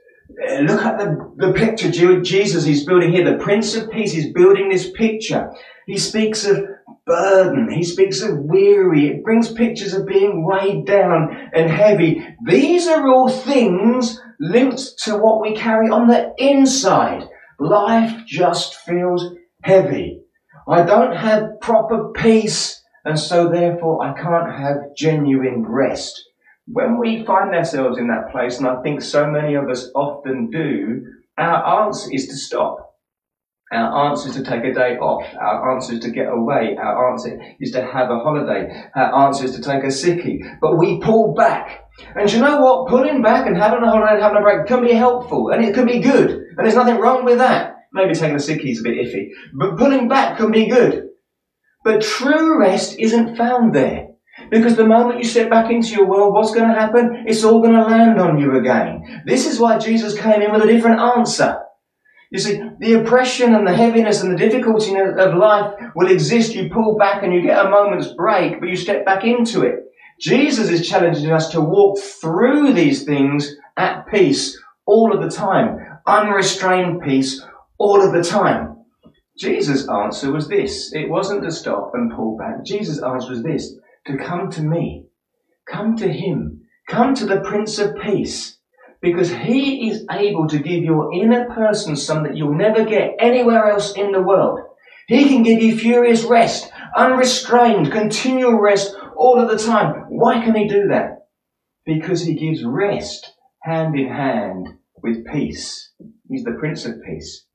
Uh, 0.48 0.60
look 0.60 0.82
at 0.82 0.98
the, 0.98 1.32
the 1.36 1.52
picture 1.52 1.90
Jesus 1.90 2.66
is 2.66 2.84
building 2.84 3.12
here. 3.12 3.24
The 3.24 3.42
Prince 3.42 3.74
of 3.74 3.90
Peace 3.90 4.14
is 4.14 4.32
building 4.32 4.68
this 4.68 4.90
picture. 4.90 5.50
He 5.86 5.98
speaks 5.98 6.44
of 6.46 6.64
burden. 7.06 7.70
He 7.70 7.82
speaks 7.82 8.22
of 8.22 8.38
weary. 8.38 9.08
It 9.08 9.24
brings 9.24 9.52
pictures 9.52 9.94
of 9.94 10.06
being 10.06 10.46
weighed 10.46 10.86
down 10.86 11.50
and 11.52 11.70
heavy. 11.70 12.24
These 12.46 12.86
are 12.86 13.08
all 13.08 13.28
things 13.28 14.20
linked 14.38 14.98
to 15.04 15.16
what 15.16 15.40
we 15.40 15.56
carry 15.56 15.88
on 15.88 16.08
the 16.08 16.32
inside. 16.38 17.28
Life 17.58 18.24
just 18.26 18.76
feels 18.76 19.34
heavy. 19.62 20.22
I 20.68 20.82
don't 20.82 21.16
have 21.16 21.60
proper 21.60 22.12
peace 22.12 22.80
and 23.04 23.18
so 23.18 23.48
therefore 23.48 24.02
I 24.04 24.12
can't 24.12 24.54
have 24.54 24.94
genuine 24.96 25.64
rest. 25.66 26.22
When 26.66 26.98
we 26.98 27.24
find 27.24 27.54
ourselves 27.54 27.98
in 27.98 28.08
that 28.08 28.30
place, 28.30 28.58
and 28.58 28.66
I 28.66 28.80
think 28.82 29.02
so 29.02 29.26
many 29.26 29.54
of 29.54 29.68
us 29.68 29.90
often 29.94 30.50
do, 30.50 31.04
our 31.36 31.86
answer 31.86 32.10
is 32.12 32.28
to 32.28 32.36
stop. 32.36 32.90
Our 33.72 34.08
answer 34.08 34.30
is 34.30 34.34
to 34.34 34.42
take 34.42 34.64
a 34.64 34.74
day 34.74 34.96
off. 34.98 35.24
Our 35.40 35.74
answer 35.74 35.94
is 35.94 36.00
to 36.00 36.10
get 36.10 36.26
away. 36.26 36.76
Our 36.76 37.12
answer 37.12 37.40
is 37.60 37.70
to 37.70 37.82
have 37.82 38.10
a 38.10 38.18
holiday. 38.18 38.88
Our 38.96 39.26
answer 39.26 39.44
is 39.44 39.54
to 39.54 39.62
take 39.62 39.84
a 39.84 39.88
sickie. 39.88 40.40
But 40.60 40.76
we 40.76 40.98
pull 41.00 41.34
back. 41.34 41.84
And 42.16 42.32
you 42.32 42.40
know 42.40 42.60
what? 42.60 42.88
Pulling 42.88 43.22
back 43.22 43.46
and 43.46 43.56
having 43.56 43.82
a 43.82 43.88
holiday 43.88 44.14
and 44.14 44.22
having 44.22 44.38
a 44.38 44.42
break 44.42 44.66
can 44.66 44.82
be 44.82 44.92
helpful 44.92 45.50
and 45.50 45.64
it 45.64 45.74
can 45.74 45.86
be 45.86 46.00
good. 46.00 46.30
And 46.30 46.58
there's 46.58 46.74
nothing 46.74 46.98
wrong 46.98 47.24
with 47.24 47.38
that. 47.38 47.76
Maybe 47.92 48.14
taking 48.14 48.34
a 48.34 48.38
sickie 48.38 48.72
is 48.72 48.80
a 48.80 48.82
bit 48.82 48.98
iffy. 48.98 49.28
But 49.54 49.78
pulling 49.78 50.08
back 50.08 50.38
can 50.38 50.50
be 50.50 50.66
good. 50.66 51.08
But 51.84 52.02
true 52.02 52.58
rest 52.58 52.98
isn't 52.98 53.36
found 53.36 53.72
there. 53.72 54.08
Because 54.50 54.76
the 54.76 54.86
moment 54.86 55.18
you 55.18 55.24
step 55.24 55.50
back 55.50 55.70
into 55.70 55.88
your 55.90 56.06
world, 56.06 56.32
what's 56.32 56.54
going 56.54 56.68
to 56.68 56.80
happen? 56.80 57.24
It's 57.26 57.44
all 57.44 57.60
going 57.60 57.74
to 57.74 57.82
land 57.82 58.20
on 58.20 58.38
you 58.38 58.56
again. 58.56 59.22
This 59.26 59.46
is 59.46 59.58
why 59.58 59.78
Jesus 59.78 60.18
came 60.18 60.42
in 60.42 60.52
with 60.52 60.62
a 60.62 60.66
different 60.66 61.00
answer. 61.00 61.58
You 62.30 62.38
see, 62.38 62.60
the 62.78 63.00
oppression 63.00 63.54
and 63.54 63.66
the 63.66 63.74
heaviness 63.74 64.22
and 64.22 64.32
the 64.32 64.38
difficulty 64.38 64.94
of 64.96 65.34
life 65.34 65.74
will 65.96 66.10
exist. 66.10 66.54
You 66.54 66.70
pull 66.70 66.96
back 66.96 67.24
and 67.24 67.34
you 67.34 67.42
get 67.42 67.64
a 67.64 67.68
moment's 67.68 68.12
break, 68.14 68.60
but 68.60 68.68
you 68.68 68.76
step 68.76 69.04
back 69.04 69.24
into 69.24 69.62
it. 69.62 69.80
Jesus 70.20 70.68
is 70.68 70.88
challenging 70.88 71.32
us 71.32 71.48
to 71.50 71.60
walk 71.60 71.98
through 71.98 72.72
these 72.72 73.04
things 73.04 73.56
at 73.76 74.06
peace 74.06 74.60
all 74.86 75.12
of 75.12 75.22
the 75.22 75.34
time. 75.34 75.78
Unrestrained 76.06 77.02
peace 77.02 77.42
all 77.78 78.00
of 78.00 78.12
the 78.12 78.22
time. 78.22 78.76
Jesus' 79.36 79.88
answer 79.88 80.30
was 80.30 80.48
this. 80.48 80.92
It 80.92 81.08
wasn't 81.08 81.42
to 81.44 81.50
stop 81.50 81.92
and 81.94 82.12
pull 82.14 82.36
back. 82.36 82.62
Jesus' 82.64 83.02
answer 83.02 83.30
was 83.30 83.42
this. 83.42 83.74
To 84.10 84.16
come 84.16 84.50
to 84.50 84.62
me. 84.62 85.06
Come 85.70 85.96
to 85.98 86.12
Him. 86.12 86.62
Come 86.88 87.14
to 87.14 87.26
the 87.26 87.40
Prince 87.42 87.78
of 87.78 87.94
Peace 88.00 88.58
because 89.00 89.30
he 89.30 89.88
is 89.88 90.04
able 90.10 90.48
to 90.48 90.58
give 90.58 90.82
your 90.82 91.12
inner 91.14 91.48
person 91.54 91.94
something 91.94 92.32
that 92.32 92.36
you'll 92.36 92.56
never 92.56 92.84
get 92.84 93.14
anywhere 93.20 93.70
else 93.70 93.92
in 93.92 94.10
the 94.10 94.20
world. 94.20 94.58
He 95.06 95.28
can 95.28 95.44
give 95.44 95.62
you 95.62 95.78
furious 95.78 96.24
rest, 96.24 96.70
unrestrained, 96.96 97.92
continual 97.92 98.60
rest 98.60 98.96
all 99.16 99.40
of 99.40 99.48
the 99.48 99.64
time. 99.64 100.06
Why 100.08 100.44
can 100.44 100.56
he 100.56 100.66
do 100.66 100.88
that? 100.88 101.26
Because 101.86 102.22
he 102.22 102.34
gives 102.34 102.64
rest 102.64 103.32
hand 103.62 103.98
in 103.98 104.08
hand 104.08 104.68
with 105.02 105.24
peace. 105.26 105.92
He's 106.28 106.44
the 106.44 106.56
Prince 106.58 106.84
of 106.84 107.02
Peace. 107.02 107.46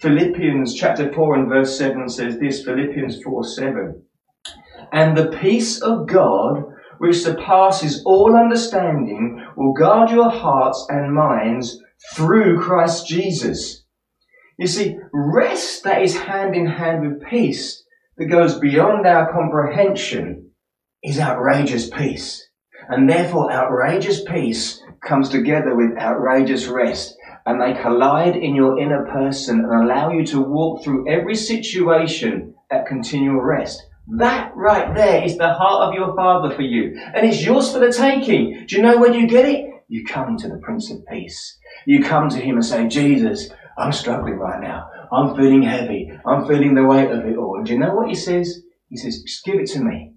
Philippians 0.00 0.74
chapter 0.74 1.12
4 1.12 1.34
and 1.36 1.48
verse 1.48 1.76
7 1.76 2.08
says 2.08 2.38
this, 2.38 2.64
Philippians 2.64 3.22
4 3.22 3.44
7. 3.44 4.02
And 4.94 5.16
the 5.16 5.26
peace 5.26 5.82
of 5.82 6.06
God, 6.06 6.62
which 6.98 7.20
surpasses 7.20 8.00
all 8.06 8.36
understanding, 8.36 9.44
will 9.56 9.72
guard 9.72 10.08
your 10.08 10.30
hearts 10.30 10.86
and 10.88 11.12
minds 11.12 11.82
through 12.14 12.60
Christ 12.60 13.08
Jesus. 13.08 13.82
You 14.56 14.68
see, 14.68 14.96
rest 15.12 15.82
that 15.82 16.00
is 16.00 16.16
hand 16.16 16.54
in 16.54 16.66
hand 16.66 17.02
with 17.02 17.28
peace 17.28 17.82
that 18.16 18.26
goes 18.26 18.60
beyond 18.60 19.04
our 19.04 19.32
comprehension 19.32 20.52
is 21.02 21.18
outrageous 21.18 21.90
peace. 21.90 22.46
And 22.88 23.10
therefore 23.10 23.50
outrageous 23.50 24.22
peace 24.22 24.80
comes 25.04 25.28
together 25.28 25.74
with 25.74 25.98
outrageous 25.98 26.68
rest 26.68 27.16
and 27.46 27.60
they 27.60 27.82
collide 27.82 28.36
in 28.36 28.54
your 28.54 28.78
inner 28.78 29.04
person 29.06 29.58
and 29.58 29.84
allow 29.84 30.12
you 30.12 30.24
to 30.26 30.40
walk 30.40 30.84
through 30.84 31.10
every 31.10 31.34
situation 31.34 32.54
at 32.70 32.86
continual 32.86 33.40
rest. 33.40 33.82
That 34.06 34.52
right 34.54 34.94
there 34.94 35.24
is 35.24 35.38
the 35.38 35.54
heart 35.54 35.88
of 35.88 35.94
your 35.94 36.14
Father 36.14 36.54
for 36.54 36.62
you. 36.62 37.00
And 37.14 37.26
it's 37.26 37.42
yours 37.42 37.72
for 37.72 37.78
the 37.78 37.92
taking. 37.92 38.66
Do 38.66 38.76
you 38.76 38.82
know 38.82 38.98
when 38.98 39.14
you 39.14 39.26
get 39.26 39.46
it? 39.46 39.70
You 39.88 40.04
come 40.04 40.36
to 40.38 40.48
the 40.48 40.58
Prince 40.58 40.90
of 40.90 41.06
Peace. 41.06 41.58
You 41.86 42.02
come 42.02 42.28
to 42.28 42.38
Him 42.38 42.56
and 42.56 42.64
say, 42.64 42.86
Jesus, 42.86 43.50
I'm 43.78 43.92
struggling 43.92 44.36
right 44.36 44.60
now. 44.60 44.90
I'm 45.10 45.34
feeling 45.34 45.62
heavy. 45.62 46.10
I'm 46.26 46.46
feeling 46.46 46.74
the 46.74 46.84
weight 46.84 47.10
of 47.10 47.24
it 47.24 47.36
all. 47.36 47.56
And 47.56 47.66
do 47.66 47.72
you 47.72 47.78
know 47.78 47.94
what 47.94 48.08
He 48.08 48.14
says? 48.14 48.62
He 48.90 48.96
says, 48.96 49.22
just 49.22 49.44
give 49.44 49.56
it 49.56 49.70
to 49.70 49.80
me. 49.80 50.12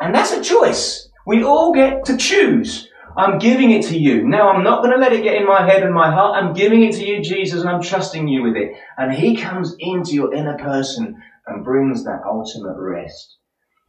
And 0.00 0.14
that's 0.14 0.32
a 0.32 0.42
choice. 0.42 1.08
We 1.26 1.42
all 1.42 1.74
get 1.74 2.06
to 2.06 2.16
choose. 2.16 2.88
I'm 3.16 3.38
giving 3.38 3.72
it 3.72 3.84
to 3.86 3.98
you. 3.98 4.26
Now 4.26 4.50
I'm 4.50 4.62
not 4.62 4.82
going 4.82 4.94
to 4.94 5.00
let 5.00 5.12
it 5.12 5.22
get 5.22 5.36
in 5.36 5.46
my 5.46 5.68
head 5.68 5.82
and 5.82 5.92
my 5.92 6.10
heart. 6.10 6.42
I'm 6.42 6.54
giving 6.54 6.84
it 6.84 6.94
to 6.94 7.04
you, 7.04 7.22
Jesus, 7.22 7.60
and 7.60 7.68
I'm 7.68 7.82
trusting 7.82 8.28
you 8.28 8.42
with 8.42 8.56
it. 8.56 8.72
And 8.96 9.12
He 9.12 9.36
comes 9.36 9.74
into 9.78 10.12
your 10.12 10.32
inner 10.32 10.56
person 10.56 11.20
and 11.48 11.64
brings 11.64 12.04
that 12.04 12.22
ultimate 12.26 12.76
rest. 12.78 13.36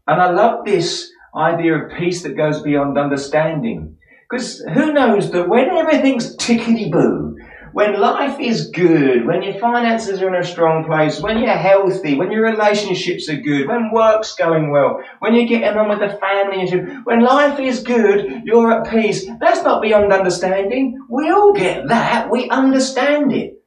And 0.07 0.21
I 0.21 0.31
love 0.31 0.65
this 0.65 1.09
idea 1.35 1.75
of 1.75 1.91
peace 1.97 2.23
that 2.23 2.37
goes 2.37 2.61
beyond 2.61 2.97
understanding. 2.97 3.97
Because 4.29 4.59
who 4.73 4.93
knows 4.93 5.31
that 5.31 5.49
when 5.49 5.69
everything's 5.69 6.35
tickety 6.37 6.91
boo, 6.91 7.35
when 7.73 7.99
life 7.99 8.39
is 8.39 8.71
good, 8.71 9.25
when 9.25 9.43
your 9.43 9.59
finances 9.59 10.21
are 10.21 10.27
in 10.27 10.41
a 10.41 10.45
strong 10.45 10.85
place, 10.85 11.21
when 11.21 11.39
you're 11.39 11.49
healthy, 11.49 12.15
when 12.15 12.31
your 12.31 12.43
relationships 12.43 13.29
are 13.29 13.37
good, 13.37 13.67
when 13.67 13.91
work's 13.93 14.35
going 14.35 14.71
well, 14.71 15.01
when 15.19 15.35
you're 15.35 15.47
getting 15.47 15.77
on 15.77 15.89
with 15.89 15.99
the 15.99 16.17
family, 16.17 16.67
when 17.03 17.21
life 17.21 17.59
is 17.59 17.83
good, 17.83 18.41
you're 18.43 18.71
at 18.71 18.89
peace. 18.89 19.27
That's 19.39 19.63
not 19.63 19.81
beyond 19.81 20.11
understanding. 20.11 20.99
We 21.09 21.29
all 21.29 21.53
get 21.53 21.87
that. 21.87 22.31
We 22.31 22.49
understand 22.49 23.31
it. 23.33 23.58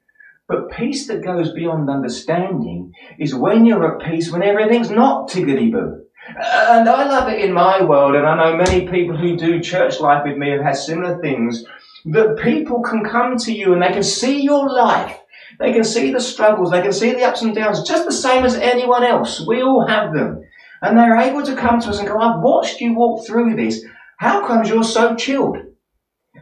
But 0.53 0.71
peace 0.71 1.07
that 1.07 1.25
goes 1.25 1.51
beyond 1.55 1.89
understanding 1.89 2.93
is 3.19 3.35
when 3.35 3.65
you're 3.65 3.99
at 3.99 4.07
peace 4.07 4.31
when 4.31 4.43
everything's 4.43 4.91
not 4.91 5.31
tiggity-boo. 5.31 6.05
And 6.29 6.87
I 6.87 7.09
love 7.09 7.31
it 7.31 7.43
in 7.43 7.55
my 7.55 7.83
world, 7.83 8.15
and 8.15 8.27
I 8.27 8.37
know 8.37 8.57
many 8.59 8.87
people 8.87 9.17
who 9.17 9.39
do 9.39 9.63
church 9.63 9.99
life 9.99 10.25
with 10.27 10.37
me 10.37 10.51
have 10.51 10.61
had 10.61 10.77
similar 10.77 11.19
things, 11.23 11.65
that 12.05 12.37
people 12.37 12.83
can 12.83 13.03
come 13.03 13.39
to 13.39 13.51
you 13.51 13.73
and 13.73 13.81
they 13.81 13.93
can 13.95 14.03
see 14.03 14.43
your 14.43 14.69
life. 14.71 15.19
They 15.59 15.73
can 15.73 15.85
see 15.85 16.13
the 16.13 16.21
struggles, 16.21 16.71
they 16.71 16.83
can 16.83 16.93
see 16.93 17.13
the 17.13 17.25
ups 17.25 17.41
and 17.41 17.55
downs, 17.55 17.89
just 17.89 18.05
the 18.05 18.13
same 18.13 18.45
as 18.45 18.55
anyone 18.55 19.05
else. 19.05 19.43
We 19.47 19.63
all 19.63 19.87
have 19.87 20.13
them. 20.13 20.45
And 20.83 20.99
they're 20.99 21.17
able 21.17 21.45
to 21.45 21.57
come 21.57 21.81
to 21.81 21.89
us 21.89 21.99
and 21.99 22.07
go, 22.07 22.19
I've 22.19 22.43
watched 22.43 22.79
you 22.79 22.93
walk 22.93 23.27
through 23.27 23.57
this. 23.57 23.83
How 24.19 24.47
comes 24.47 24.69
you're 24.69 24.85
so 24.85 25.17
chilled? 25.17 25.57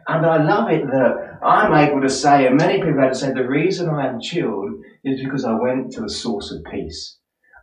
And 0.07 0.25
I 0.25 0.43
love 0.43 0.69
it 0.71 0.85
that 0.87 1.39
I'm 1.43 1.73
able 1.73 2.01
to 2.01 2.09
say, 2.09 2.47
and 2.47 2.57
many 2.57 2.81
people 2.81 3.01
have 3.01 3.13
to 3.13 3.17
say, 3.17 3.31
the 3.31 3.47
reason 3.47 3.89
I 3.89 4.07
am 4.07 4.19
chilled 4.19 4.71
is 5.03 5.23
because 5.23 5.45
I 5.45 5.53
went 5.53 5.91
to 5.93 6.01
the 6.01 6.09
source 6.09 6.51
of 6.51 6.63
peace. 6.71 7.17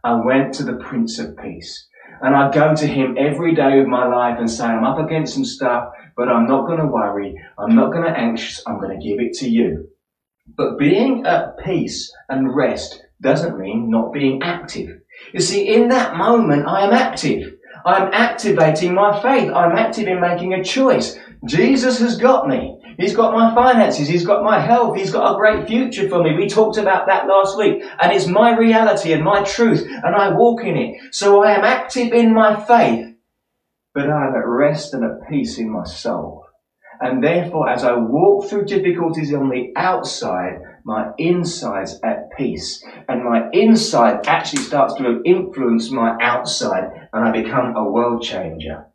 I 0.05 0.15
went 0.25 0.55
to 0.55 0.65
the 0.65 0.77
Prince 0.77 1.19
of 1.19 1.37
Peace. 1.37 1.87
And 2.21 2.35
I 2.35 2.51
go 2.51 2.75
to 2.75 2.87
him 2.87 3.17
every 3.19 3.55
day 3.55 3.79
of 3.81 3.87
my 3.87 4.07
life 4.07 4.39
and 4.39 4.51
say, 4.51 4.65
I'm 4.65 4.85
up 4.85 4.99
against 4.99 5.35
some 5.35 5.45
stuff, 5.45 5.85
but 6.17 6.29
I'm 6.29 6.49
not 6.49 6.67
going 6.67 6.81
to 6.81 6.87
worry. 6.87 7.35
I'm 7.59 7.77
not 7.77 7.93
going 7.93 8.05
to 8.05 8.19
anxious. 8.19 8.63
I'm 8.67 8.81
going 8.81 8.99
to 8.99 9.07
give 9.07 9.21
it 9.21 9.35
to 9.35 9.49
you. 9.49 9.89
But 10.57 10.79
being 10.79 11.27
at 11.27 11.59
peace 11.59 12.13
and 12.29 12.55
rest 12.55 13.03
doesn't 13.21 13.59
mean 13.59 13.91
not 13.91 14.13
being 14.13 14.43
active. 14.43 15.01
You 15.33 15.41
see, 15.41 15.69
in 15.69 15.89
that 15.89 16.17
moment, 16.17 16.67
I 16.67 16.87
am 16.87 16.93
active. 16.93 17.55
I'm 17.85 18.13
activating 18.13 18.95
my 18.95 19.21
faith. 19.21 19.51
I'm 19.53 19.77
active 19.77 20.09
in 20.09 20.21
making 20.21 20.55
a 20.55 20.65
choice. 20.65 21.19
Jesus 21.47 22.01
has 22.01 22.17
got 22.17 22.49
me. 22.49 22.79
He's 22.99 23.15
got 23.15 23.33
my 23.33 23.55
finances. 23.55 24.09
He's 24.09 24.27
got 24.27 24.43
my 24.43 24.59
health. 24.59 24.97
He's 24.97 25.13
got 25.13 25.35
a 25.35 25.39
great 25.39 25.69
future 25.69 26.09
for 26.09 26.23
me. 26.23 26.35
We 26.35 26.49
talked 26.49 26.79
about 26.79 27.07
that 27.07 27.29
last 27.29 27.57
week. 27.57 27.83
And 28.01 28.13
it's 28.13 28.27
my 28.27 28.57
reality 28.57 29.13
and 29.13 29.23
my 29.23 29.43
truth. 29.45 29.87
And 29.87 30.17
I 30.17 30.35
walk 30.35 30.65
in 30.65 30.77
it. 30.77 31.15
So 31.15 31.45
I 31.45 31.53
am 31.53 31.65
active 31.65 32.13
in 32.13 32.35
my 32.35 32.57
faith. 32.65 33.15
But 33.95 34.11
I 34.11 34.27
am 34.27 34.35
at 34.35 34.47
rest 34.47 34.95
and 34.95 35.05
at 35.05 35.29
peace 35.29 35.59
in 35.59 35.71
my 35.71 35.85
soul. 35.85 36.45
And 37.01 37.23
therefore, 37.23 37.69
as 37.69 37.85
I 37.85 37.95
walk 37.95 38.47
through 38.47 38.65
difficulties 38.65 39.33
on 39.33 39.49
the 39.49 39.73
outside, 39.77 40.59
my 40.85 41.11
inside's 41.19 42.01
at 42.03 42.31
peace. 42.37 42.85
And 43.09 43.23
my 43.25 43.49
inside 43.53 44.27
actually 44.27 44.63
starts 44.63 44.95
to 44.95 45.23
influence 45.25 45.91
my 45.91 46.17
outside 46.21 47.09
and 47.13 47.25
I 47.25 47.31
become 47.31 47.77
a 47.77 47.89
world 47.89 48.23
changer. 48.23 48.87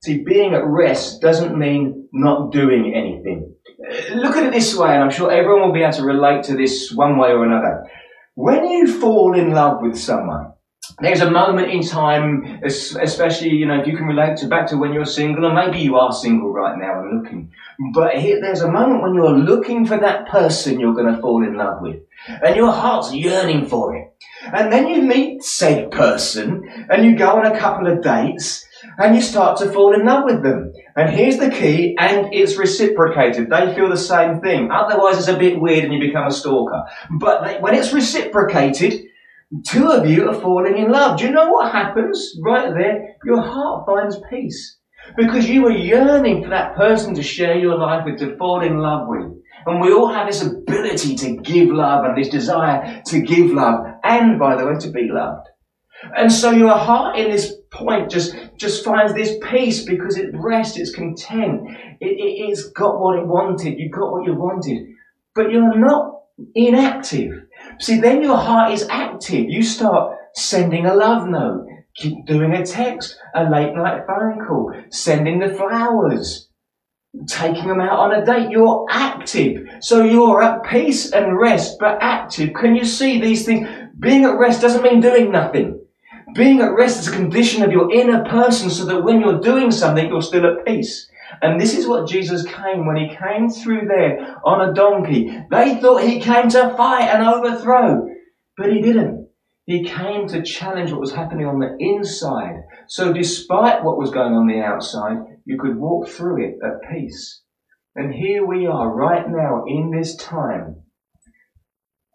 See, 0.00 0.22
being 0.22 0.54
at 0.54 0.64
rest 0.64 1.20
doesn't 1.20 1.58
mean 1.58 2.08
not 2.12 2.52
doing 2.52 2.94
anything. 2.94 3.54
Uh, 3.68 4.14
look 4.14 4.36
at 4.36 4.44
it 4.44 4.52
this 4.52 4.76
way, 4.76 4.90
and 4.90 5.02
I'm 5.02 5.10
sure 5.10 5.30
everyone 5.30 5.62
will 5.62 5.72
be 5.72 5.82
able 5.82 5.92
to 5.94 6.04
relate 6.04 6.44
to 6.44 6.56
this 6.56 6.92
one 6.92 7.18
way 7.18 7.30
or 7.30 7.44
another. 7.44 7.90
When 8.34 8.68
you 8.68 9.00
fall 9.00 9.36
in 9.36 9.50
love 9.50 9.78
with 9.82 9.98
someone, 9.98 10.52
there's 11.00 11.20
a 11.20 11.30
moment 11.30 11.70
in 11.70 11.82
time, 11.82 12.60
especially, 12.62 13.50
you 13.50 13.66
know, 13.66 13.80
if 13.80 13.88
you 13.88 13.96
can 13.96 14.06
relate 14.06 14.36
to 14.38 14.46
back 14.46 14.68
to 14.68 14.76
when 14.76 14.92
you're 14.92 15.04
single, 15.04 15.44
and 15.44 15.54
maybe 15.54 15.80
you 15.80 15.96
are 15.96 16.12
single 16.12 16.52
right 16.52 16.78
now 16.78 17.00
and 17.00 17.20
looking. 17.20 17.52
But 17.92 18.18
here, 18.18 18.40
there's 18.40 18.62
a 18.62 18.70
moment 18.70 19.02
when 19.02 19.14
you're 19.14 19.36
looking 19.36 19.84
for 19.84 19.98
that 19.98 20.28
person 20.28 20.78
you're 20.78 20.94
going 20.94 21.12
to 21.12 21.20
fall 21.20 21.44
in 21.44 21.56
love 21.56 21.82
with. 21.82 22.02
And 22.26 22.54
your 22.54 22.72
heart's 22.72 23.12
yearning 23.12 23.66
for 23.66 23.96
it. 23.96 24.14
And 24.52 24.72
then 24.72 24.86
you 24.86 25.02
meet 25.02 25.42
said 25.42 25.90
person, 25.90 26.86
and 26.88 27.04
you 27.04 27.16
go 27.16 27.30
on 27.30 27.46
a 27.46 27.58
couple 27.58 27.88
of 27.88 28.02
dates, 28.02 28.64
and 28.98 29.14
you 29.14 29.22
start 29.22 29.58
to 29.58 29.70
fall 29.70 29.94
in 29.94 30.04
love 30.04 30.24
with 30.24 30.42
them. 30.42 30.72
And 30.96 31.08
here's 31.08 31.38
the 31.38 31.50
key, 31.50 31.96
and 31.98 32.34
it's 32.34 32.56
reciprocated. 32.56 33.48
They 33.48 33.74
feel 33.74 33.88
the 33.88 33.96
same 33.96 34.40
thing. 34.40 34.70
Otherwise, 34.72 35.18
it's 35.18 35.28
a 35.28 35.38
bit 35.38 35.60
weird 35.60 35.84
and 35.84 35.94
you 35.94 36.00
become 36.00 36.26
a 36.26 36.32
stalker. 36.32 36.82
But 37.18 37.44
they, 37.44 37.58
when 37.60 37.74
it's 37.74 37.92
reciprocated, 37.92 39.04
two 39.64 39.90
of 39.90 40.06
you 40.06 40.28
are 40.28 40.40
falling 40.40 40.76
in 40.76 40.90
love. 40.90 41.18
Do 41.18 41.26
you 41.26 41.30
know 41.30 41.48
what 41.48 41.72
happens? 41.72 42.36
Right 42.42 42.74
there, 42.74 43.16
your 43.24 43.40
heart 43.40 43.86
finds 43.86 44.20
peace. 44.28 44.76
Because 45.16 45.48
you 45.48 45.64
are 45.66 45.70
yearning 45.70 46.42
for 46.42 46.50
that 46.50 46.76
person 46.76 47.14
to 47.14 47.22
share 47.22 47.56
your 47.56 47.78
life 47.78 48.04
with, 48.04 48.18
to 48.18 48.36
fall 48.36 48.62
in 48.62 48.78
love 48.78 49.08
with. 49.08 49.32
And 49.64 49.80
we 49.80 49.92
all 49.92 50.12
have 50.12 50.26
this 50.26 50.42
ability 50.42 51.14
to 51.16 51.36
give 51.36 51.68
love 51.68 52.04
and 52.04 52.16
this 52.16 52.28
desire 52.28 53.02
to 53.06 53.20
give 53.20 53.50
love 53.52 53.84
and, 54.02 54.38
by 54.38 54.56
the 54.56 54.66
way, 54.66 54.78
to 54.80 54.90
be 54.90 55.08
loved. 55.10 55.46
And 56.16 56.32
so 56.32 56.50
your 56.50 56.76
heart 56.76 57.18
in 57.18 57.30
this 57.30 57.54
point 57.70 58.10
just, 58.10 58.34
just 58.56 58.84
finds 58.84 59.14
this 59.14 59.36
peace 59.42 59.84
because 59.84 60.16
it 60.16 60.30
rests, 60.34 60.78
it's 60.78 60.94
content. 60.94 61.68
It, 62.00 62.06
it, 62.06 62.48
it's 62.48 62.68
got 62.70 63.00
what 63.00 63.18
it 63.18 63.26
wanted. 63.26 63.78
You 63.78 63.90
got 63.90 64.12
what 64.12 64.24
you 64.24 64.34
wanted. 64.34 64.94
But 65.34 65.50
you're 65.50 65.76
not 65.76 66.22
inactive. 66.54 67.42
See, 67.80 68.00
then 68.00 68.22
your 68.22 68.36
heart 68.36 68.72
is 68.72 68.86
active. 68.88 69.46
You 69.48 69.62
start 69.62 70.16
sending 70.34 70.86
a 70.86 70.94
love 70.94 71.26
note, 71.26 71.66
keep 71.94 72.26
doing 72.26 72.52
a 72.54 72.64
text, 72.64 73.16
a 73.34 73.44
late 73.50 73.74
night 73.74 74.02
phone 74.06 74.44
call, 74.46 74.72
sending 74.90 75.40
the 75.40 75.48
flowers, 75.48 76.48
taking 77.26 77.66
them 77.68 77.80
out 77.80 77.98
on 77.98 78.14
a 78.14 78.24
date. 78.24 78.50
You're 78.50 78.86
active. 78.90 79.66
So 79.80 80.04
you're 80.04 80.42
at 80.42 80.62
peace 80.64 81.12
and 81.12 81.38
rest, 81.38 81.78
but 81.80 81.98
active. 82.00 82.54
Can 82.54 82.76
you 82.76 82.84
see 82.84 83.20
these 83.20 83.44
things? 83.44 83.68
Being 83.98 84.24
at 84.24 84.38
rest 84.38 84.60
doesn't 84.60 84.82
mean 84.82 85.00
doing 85.00 85.32
nothing. 85.32 85.80
Being 86.34 86.60
at 86.60 86.74
rest 86.74 87.00
is 87.00 87.08
a 87.08 87.12
condition 87.12 87.62
of 87.62 87.72
your 87.72 87.90
inner 87.92 88.24
person 88.24 88.70
so 88.70 88.84
that 88.86 89.02
when 89.02 89.20
you're 89.20 89.40
doing 89.40 89.70
something, 89.70 90.08
you're 90.08 90.22
still 90.22 90.46
at 90.46 90.66
peace. 90.66 91.08
And 91.42 91.60
this 91.60 91.76
is 91.76 91.86
what 91.86 92.08
Jesus 92.08 92.44
came 92.44 92.86
when 92.86 92.96
he 92.96 93.16
came 93.16 93.50
through 93.50 93.86
there 93.86 94.36
on 94.44 94.68
a 94.68 94.74
donkey. 94.74 95.28
They 95.50 95.76
thought 95.76 96.02
he 96.02 96.20
came 96.20 96.48
to 96.50 96.74
fight 96.76 97.08
and 97.08 97.22
overthrow, 97.22 98.08
but 98.56 98.72
he 98.72 98.80
didn't. 98.80 99.28
He 99.66 99.84
came 99.84 100.26
to 100.28 100.42
challenge 100.42 100.90
what 100.90 101.00
was 101.00 101.12
happening 101.12 101.46
on 101.46 101.58
the 101.58 101.76
inside. 101.78 102.62
So 102.88 103.12
despite 103.12 103.84
what 103.84 103.98
was 103.98 104.10
going 104.10 104.32
on 104.32 104.46
the 104.46 104.60
outside, 104.60 105.18
you 105.44 105.58
could 105.58 105.76
walk 105.76 106.08
through 106.08 106.44
it 106.44 106.54
at 106.64 106.90
peace. 106.90 107.42
And 107.94 108.14
here 108.14 108.46
we 108.46 108.66
are 108.66 108.88
right 108.88 109.28
now 109.28 109.64
in 109.66 109.90
this 109.90 110.16
time, 110.16 110.82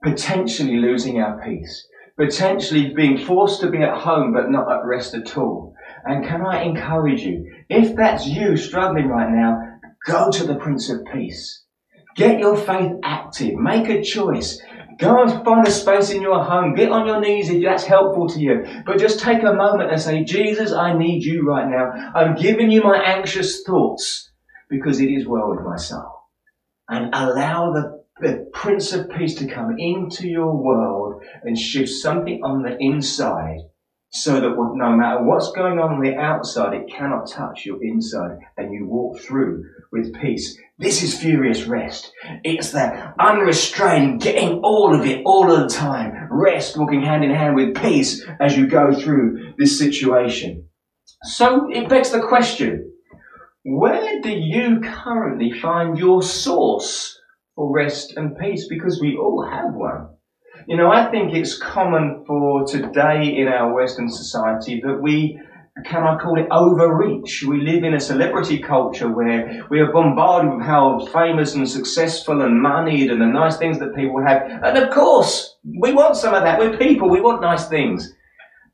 potentially 0.02 0.78
losing 0.78 1.20
our 1.20 1.42
peace 1.44 1.88
potentially 2.18 2.94
being 2.94 3.18
forced 3.18 3.62
to 3.62 3.70
be 3.70 3.80
at 3.80 3.98
home 3.98 4.34
but 4.34 4.50
not 4.50 4.72
at 4.72 4.86
rest 4.86 5.14
at 5.14 5.38
all. 5.38 5.76
And 6.06 6.26
can 6.26 6.46
I 6.46 6.64
encourage 6.64 7.22
you, 7.22 7.52
if 7.70 7.96
that's 7.96 8.28
you 8.28 8.58
struggling 8.58 9.08
right 9.08 9.32
now, 9.32 9.80
go 10.06 10.30
to 10.32 10.44
the 10.46 10.56
Prince 10.56 10.90
of 10.90 11.02
Peace. 11.14 11.64
Get 12.16 12.40
your 12.40 12.56
faith 12.56 12.92
active. 13.04 13.56
Make 13.56 13.90
a 13.90 14.04
choice. 14.04 14.62
Go 15.00 15.24
and 15.24 15.44
find 15.44 15.68
a 15.68 15.72
space 15.72 16.12
in 16.12 16.22
your 16.22 16.44
home. 16.44 16.76
Get 16.76 16.92
on 16.92 17.08
your 17.08 17.20
knees 17.20 17.50
if 17.50 17.64
that's 17.64 17.84
helpful 17.84 18.28
to 18.30 18.40
you. 18.40 18.84
But 18.86 19.00
just 19.00 19.20
take 19.20 19.42
a 19.42 19.54
moment 19.54 19.92
and 19.92 20.00
say, 20.00 20.24
Jesus, 20.24 20.72
I 20.72 20.96
need 20.96 21.24
you 21.24 21.48
right 21.48 21.68
now. 21.68 22.12
I'm 22.14 22.36
giving 22.36 22.70
you 22.70 22.84
my 22.84 23.02
anxious 23.02 23.64
thoughts 23.64 24.32
because 24.70 25.00
it 25.00 25.08
is 25.08 25.26
well 25.26 25.50
with 25.50 25.66
my 25.66 25.78
soul. 25.78 26.28
And 26.88 27.10
allow 27.14 27.72
the 27.72 28.03
the 28.24 28.50
Prince 28.54 28.94
of 28.94 29.10
Peace 29.10 29.36
to 29.36 29.48
come 29.48 29.76
into 29.78 30.28
your 30.28 30.56
world 30.56 31.22
and 31.44 31.58
shift 31.58 31.90
something 31.90 32.42
on 32.44 32.64
the 32.64 32.78
inside 32.80 33.60
so 34.12 34.40
that 34.40 34.56
no 34.76 34.96
matter 34.96 35.24
what's 35.24 35.52
going 35.52 35.80
on 35.80 35.96
on 35.96 36.02
the 36.02 36.16
outside, 36.16 36.74
it 36.74 36.88
cannot 36.88 37.30
touch 37.30 37.66
your 37.66 37.84
inside 37.84 38.38
and 38.58 38.72
you 38.72 38.86
walk 38.88 39.20
through 39.20 39.66
with 39.92 40.14
peace. 40.22 40.58
This 40.78 41.02
is 41.02 41.20
furious 41.20 41.64
rest. 41.64 42.12
It's 42.44 42.72
that 42.72 43.16
unrestrained, 43.20 44.22
getting 44.22 44.60
all 44.64 44.96
of 44.96 45.06
it 45.06 45.24
all 45.26 45.52
of 45.52 45.62
the 45.62 45.76
time. 45.76 46.28
Rest, 46.32 46.78
walking 46.78 47.02
hand 47.02 47.24
in 47.24 47.32
hand 47.32 47.56
with 47.56 47.76
peace 47.76 48.24
as 48.40 48.56
you 48.56 48.68
go 48.68 48.94
through 48.94 49.54
this 49.58 49.78
situation. 49.80 50.70
So 51.24 51.68
it 51.72 51.90
begs 51.90 52.12
the 52.12 52.22
question, 52.22 52.94
where 53.64 54.22
do 54.22 54.30
you 54.30 54.80
currently 54.82 55.52
find 55.60 55.98
your 55.98 56.22
source 56.22 57.20
for 57.56 57.72
rest 57.72 58.14
and 58.18 58.38
peace 58.38 58.68
because 58.68 59.00
we 59.00 59.16
all 59.16 59.48
have 59.50 59.74
one. 59.74 60.10
You 60.68 60.78
know, 60.78 60.92
I 60.92 61.10
think 61.12 61.34
it's 61.34 61.58
common 61.58 62.24
for 62.26 62.66
today 62.66 63.36
in 63.36 63.48
our 63.48 63.74
Western 63.74 64.10
society 64.10 64.82
that 64.86 65.02
we, 65.02 65.40
can 65.86 66.04
I 66.04 66.18
call 66.18 66.40
it 66.40 66.48
overreach? 66.52 67.44
We 67.44 67.62
live 67.62 67.84
in 67.84 67.96
a 67.96 68.00
celebrity 68.00 68.60
culture 68.60 69.12
where 69.12 69.66
we 69.70 69.80
are 69.80 69.92
bombarded 69.92 70.54
with 70.54 70.66
how 70.66 71.06
famous 71.08 71.56
and 71.56 71.68
successful 71.68 72.42
and 72.42 72.62
moneyed 72.62 73.12
and 73.12 73.22
the 73.22 73.26
nice 73.26 73.58
things 73.58 73.80
that 73.80 73.96
people 73.96 74.24
have. 74.26 74.44
And 74.44 74.78
of 74.78 74.92
course, 74.92 75.58
we 75.64 75.92
want 75.92 76.16
some 76.16 76.34
of 76.34 76.44
that. 76.44 76.60
We're 76.60 76.78
people. 76.78 77.10
We 77.10 77.22
want 77.22 77.42
nice 77.42 77.68
things. 77.68 78.14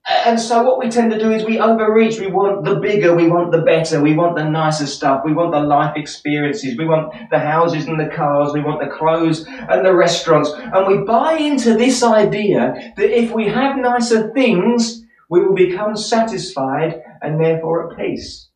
And 0.08 0.40
so 0.40 0.64
what 0.64 0.80
we 0.80 0.90
tend 0.90 1.12
to 1.12 1.20
do 1.20 1.32
is 1.32 1.46
we 1.46 1.60
overreach. 1.60 2.20
We 2.20 2.28
want 2.28 2.66
the 2.66 2.76
bigger, 2.76 3.16
we 3.16 3.30
want 3.30 3.52
the 3.52 3.62
better, 3.62 4.02
we 4.02 4.16
want 4.16 4.36
the 4.36 4.50
nicer 4.50 4.88
stuff, 4.88 5.22
we 5.24 5.34
want 5.34 5.52
the 5.52 5.60
life 5.60 5.96
experiences, 5.96 6.78
we 6.78 6.86
want 6.86 7.14
the 7.30 7.40
houses 7.40 7.86
and 7.86 8.00
the 8.00 8.14
cars, 8.16 8.52
we 8.54 8.62
want 8.62 8.82
the 8.82 8.96
clothes 8.96 9.46
and 9.48 9.86
the 9.86 9.94
restaurants. 9.94 10.52
And 10.52 10.88
we 10.88 11.06
buy 11.06 11.34
into 11.34 11.76
this 11.76 12.02
idea 12.02 12.94
that 12.96 13.18
if 13.18 13.32
we 13.32 13.48
have 13.48 13.78
nicer 13.78 14.32
things, 14.34 15.04
we 15.30 15.46
will 15.46 15.56
become 15.56 15.96
satisfied 15.96 17.02
and 17.22 17.40
therefore 17.40 17.92
at 17.92 18.00
peace. 18.00 18.50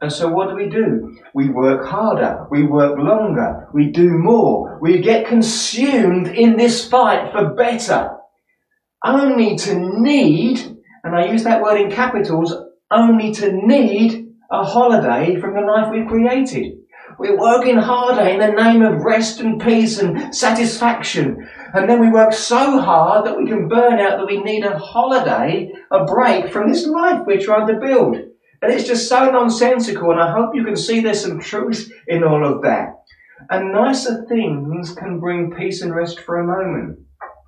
And 0.00 0.12
so 0.12 0.28
what 0.28 0.50
do 0.50 0.54
we 0.54 0.68
do? 0.68 1.18
We 1.34 1.48
work 1.48 1.86
harder, 1.86 2.46
we 2.50 2.64
work 2.64 2.98
longer, 2.98 3.68
we 3.72 3.90
do 3.90 4.10
more, 4.10 4.78
we 4.80 5.00
get 5.00 5.26
consumed 5.26 6.28
in 6.28 6.56
this 6.56 6.86
fight 6.86 7.32
for 7.32 7.54
better 7.54 8.17
only 9.04 9.56
to 9.56 10.00
need, 10.00 10.60
and 11.04 11.14
I 11.14 11.26
use 11.26 11.44
that 11.44 11.62
word 11.62 11.80
in 11.80 11.90
capitals, 11.90 12.54
only 12.90 13.32
to 13.34 13.52
need 13.52 14.28
a 14.50 14.64
holiday 14.64 15.40
from 15.40 15.54
the 15.54 15.60
life 15.60 15.90
we've 15.90 16.08
created. 16.08 16.74
We're 17.18 17.38
working 17.38 17.76
harder 17.76 18.28
in 18.28 18.38
the 18.38 18.62
name 18.62 18.82
of 18.82 19.02
rest 19.02 19.40
and 19.40 19.60
peace 19.60 19.98
and 19.98 20.34
satisfaction. 20.34 21.48
And 21.74 21.88
then 21.88 22.00
we 22.00 22.10
work 22.10 22.32
so 22.32 22.80
hard 22.80 23.26
that 23.26 23.36
we 23.36 23.46
can 23.46 23.68
burn 23.68 23.98
out 23.98 24.18
that 24.18 24.26
we 24.26 24.40
need 24.40 24.64
a 24.64 24.78
holiday, 24.78 25.72
a 25.90 26.04
break 26.04 26.52
from 26.52 26.70
this 26.70 26.86
life 26.86 27.22
we're 27.26 27.40
trying 27.40 27.66
to 27.66 27.80
build. 27.80 28.16
And 28.60 28.72
it's 28.72 28.86
just 28.86 29.08
so 29.08 29.30
nonsensical, 29.30 30.10
and 30.10 30.20
I 30.20 30.32
hope 30.32 30.54
you 30.54 30.64
can 30.64 30.76
see 30.76 31.00
there's 31.00 31.22
some 31.22 31.40
truth 31.40 31.92
in 32.06 32.24
all 32.24 32.44
of 32.44 32.62
that. 32.62 32.94
And 33.50 33.72
nicer 33.72 34.24
things 34.28 34.92
can 34.92 35.20
bring 35.20 35.52
peace 35.52 35.82
and 35.82 35.94
rest 35.94 36.20
for 36.20 36.38
a 36.38 36.46
moment. 36.46 36.98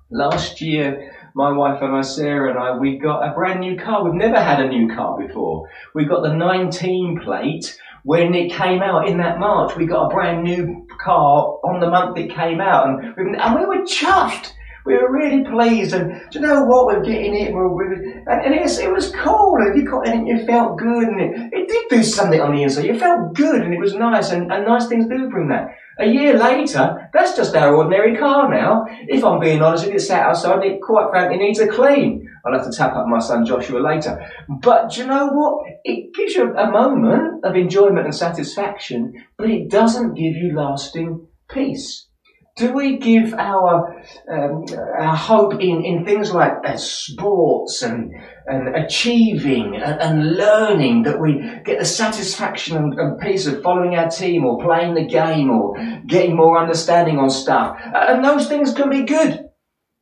Last 0.09 0.61
year, 0.61 1.13
my 1.33 1.51
wife 1.51 1.81
and 1.81 1.95
I, 1.95 2.01
Sarah 2.01 2.49
and 2.51 2.59
I, 2.59 2.77
we 2.77 2.97
got 2.97 3.27
a 3.27 3.33
brand 3.33 3.59
new 3.59 3.77
car. 3.77 4.03
We've 4.03 4.13
never 4.13 4.41
had 4.41 4.61
a 4.61 4.67
new 4.67 4.93
car 4.93 5.17
before. 5.19 5.69
We 5.93 6.05
got 6.05 6.23
the 6.23 6.33
19 6.33 7.21
plate 7.23 7.77
when 8.03 8.33
it 8.33 8.51
came 8.51 8.81
out 8.81 9.07
in 9.07 9.17
that 9.17 9.39
March. 9.39 9.75
We 9.75 9.85
got 9.85 10.07
a 10.07 10.13
brand 10.13 10.43
new 10.43 10.87
car 10.99 11.59
on 11.63 11.79
the 11.79 11.89
month 11.89 12.17
it 12.17 12.33
came 12.33 12.61
out 12.61 12.87
and, 12.87 13.35
and 13.35 13.55
we 13.55 13.65
were 13.65 13.83
chuffed. 13.83 14.53
We 14.83 14.95
were 14.95 15.11
really 15.11 15.43
pleased, 15.43 15.93
and 15.93 16.09
do 16.31 16.39
you 16.39 16.41
know 16.47 16.63
what? 16.63 16.87
We're 16.87 17.03
getting 17.03 17.35
it, 17.35 17.49
and, 17.49 17.55
we're, 17.55 17.93
and, 17.93 18.27
and 18.27 18.55
it, 18.55 18.63
was, 18.63 18.79
it 18.79 19.13
cool, 19.13 19.57
and 19.57 19.77
you 19.77 19.87
got 19.87 20.07
and 20.07 20.27
you 20.27 20.43
felt 20.47 20.79
good, 20.79 21.07
and 21.07 21.21
it, 21.21 21.53
it 21.53 21.69
do 21.91 22.03
something 22.03 22.41
on 22.41 22.55
the 22.55 22.63
inside. 22.63 22.85
You 22.85 22.97
felt 22.97 23.35
good, 23.35 23.61
and 23.61 23.73
it 23.73 23.79
was 23.79 23.93
nice, 23.93 24.31
and, 24.31 24.51
and 24.51 24.65
nice 24.65 24.87
things 24.87 25.07
do 25.07 25.29
bring 25.29 25.49
that. 25.49 25.75
A 25.99 26.07
year 26.07 26.37
later, 26.37 27.09
that's 27.13 27.35
just 27.35 27.55
our 27.55 27.75
ordinary 27.75 28.17
car 28.17 28.49
now. 28.49 28.85
If 29.07 29.23
I'm 29.23 29.39
being 29.39 29.61
honest, 29.61 29.85
if 29.85 29.93
it's 29.93 30.07
sat 30.07 30.25
outside, 30.27 30.63
it 30.63 30.81
quite 30.81 31.11
frankly 31.11 31.37
needs 31.37 31.59
a 31.59 31.67
clean. 31.67 32.27
I'll 32.43 32.53
have 32.53 32.69
to 32.69 32.75
tap 32.75 32.95
up 32.95 33.05
my 33.07 33.19
son 33.19 33.45
Joshua 33.45 33.79
later. 33.79 34.19
But 34.49 34.91
do 34.91 35.01
you 35.01 35.07
know 35.07 35.27
what? 35.27 35.65
It 35.83 36.13
gives 36.15 36.33
you 36.33 36.55
a 36.55 36.71
moment 36.71 37.45
of 37.45 37.55
enjoyment 37.55 38.05
and 38.05 38.15
satisfaction, 38.15 39.13
but 39.37 39.49
it 39.49 39.69
doesn't 39.69 40.15
give 40.15 40.35
you 40.35 40.55
lasting 40.55 41.27
peace. 41.49 42.07
Do 42.57 42.73
we 42.73 42.97
give 42.97 43.33
our 43.33 43.95
um, 44.29 44.65
our 44.99 45.15
hope 45.15 45.53
in, 45.53 45.85
in 45.85 46.05
things 46.05 46.33
like 46.33 46.53
uh, 46.65 46.75
sports 46.75 47.81
and 47.81 48.13
and 48.45 48.75
achieving 48.75 49.75
and, 49.75 50.01
and, 50.01 50.35
learning 50.35 51.03
that 51.03 51.19
we 51.19 51.41
get 51.63 51.79
the 51.79 51.85
satisfaction 51.85 52.75
and, 52.75 52.93
and, 52.99 53.19
peace 53.19 53.45
of 53.47 53.61
following 53.61 53.95
our 53.95 54.09
team 54.09 54.43
or 54.43 54.61
playing 54.61 54.95
the 54.95 55.05
game 55.05 55.49
or 55.49 55.77
getting 56.07 56.35
more 56.35 56.59
understanding 56.59 57.17
on 57.19 57.29
stuff? 57.29 57.77
And 57.93 58.25
those 58.25 58.47
things 58.47 58.73
can 58.73 58.89
be 58.89 59.03
good. 59.03 59.45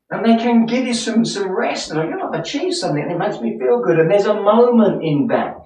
And 0.10 0.26
they 0.26 0.42
can 0.42 0.66
give 0.66 0.88
you 0.88 0.96
some, 0.96 1.24
some 1.24 1.52
rest. 1.52 1.92
And 1.92 2.00
like, 2.00 2.20
I've 2.20 2.40
achieved 2.40 2.76
something 2.76 3.04
and 3.04 3.12
it 3.12 3.20
makes 3.20 3.40
me 3.40 3.60
feel 3.60 3.82
good. 3.84 4.00
And 4.00 4.10
there's 4.10 4.26
a 4.26 4.34
moment 4.34 5.04
in 5.04 5.28
that. 5.28 5.58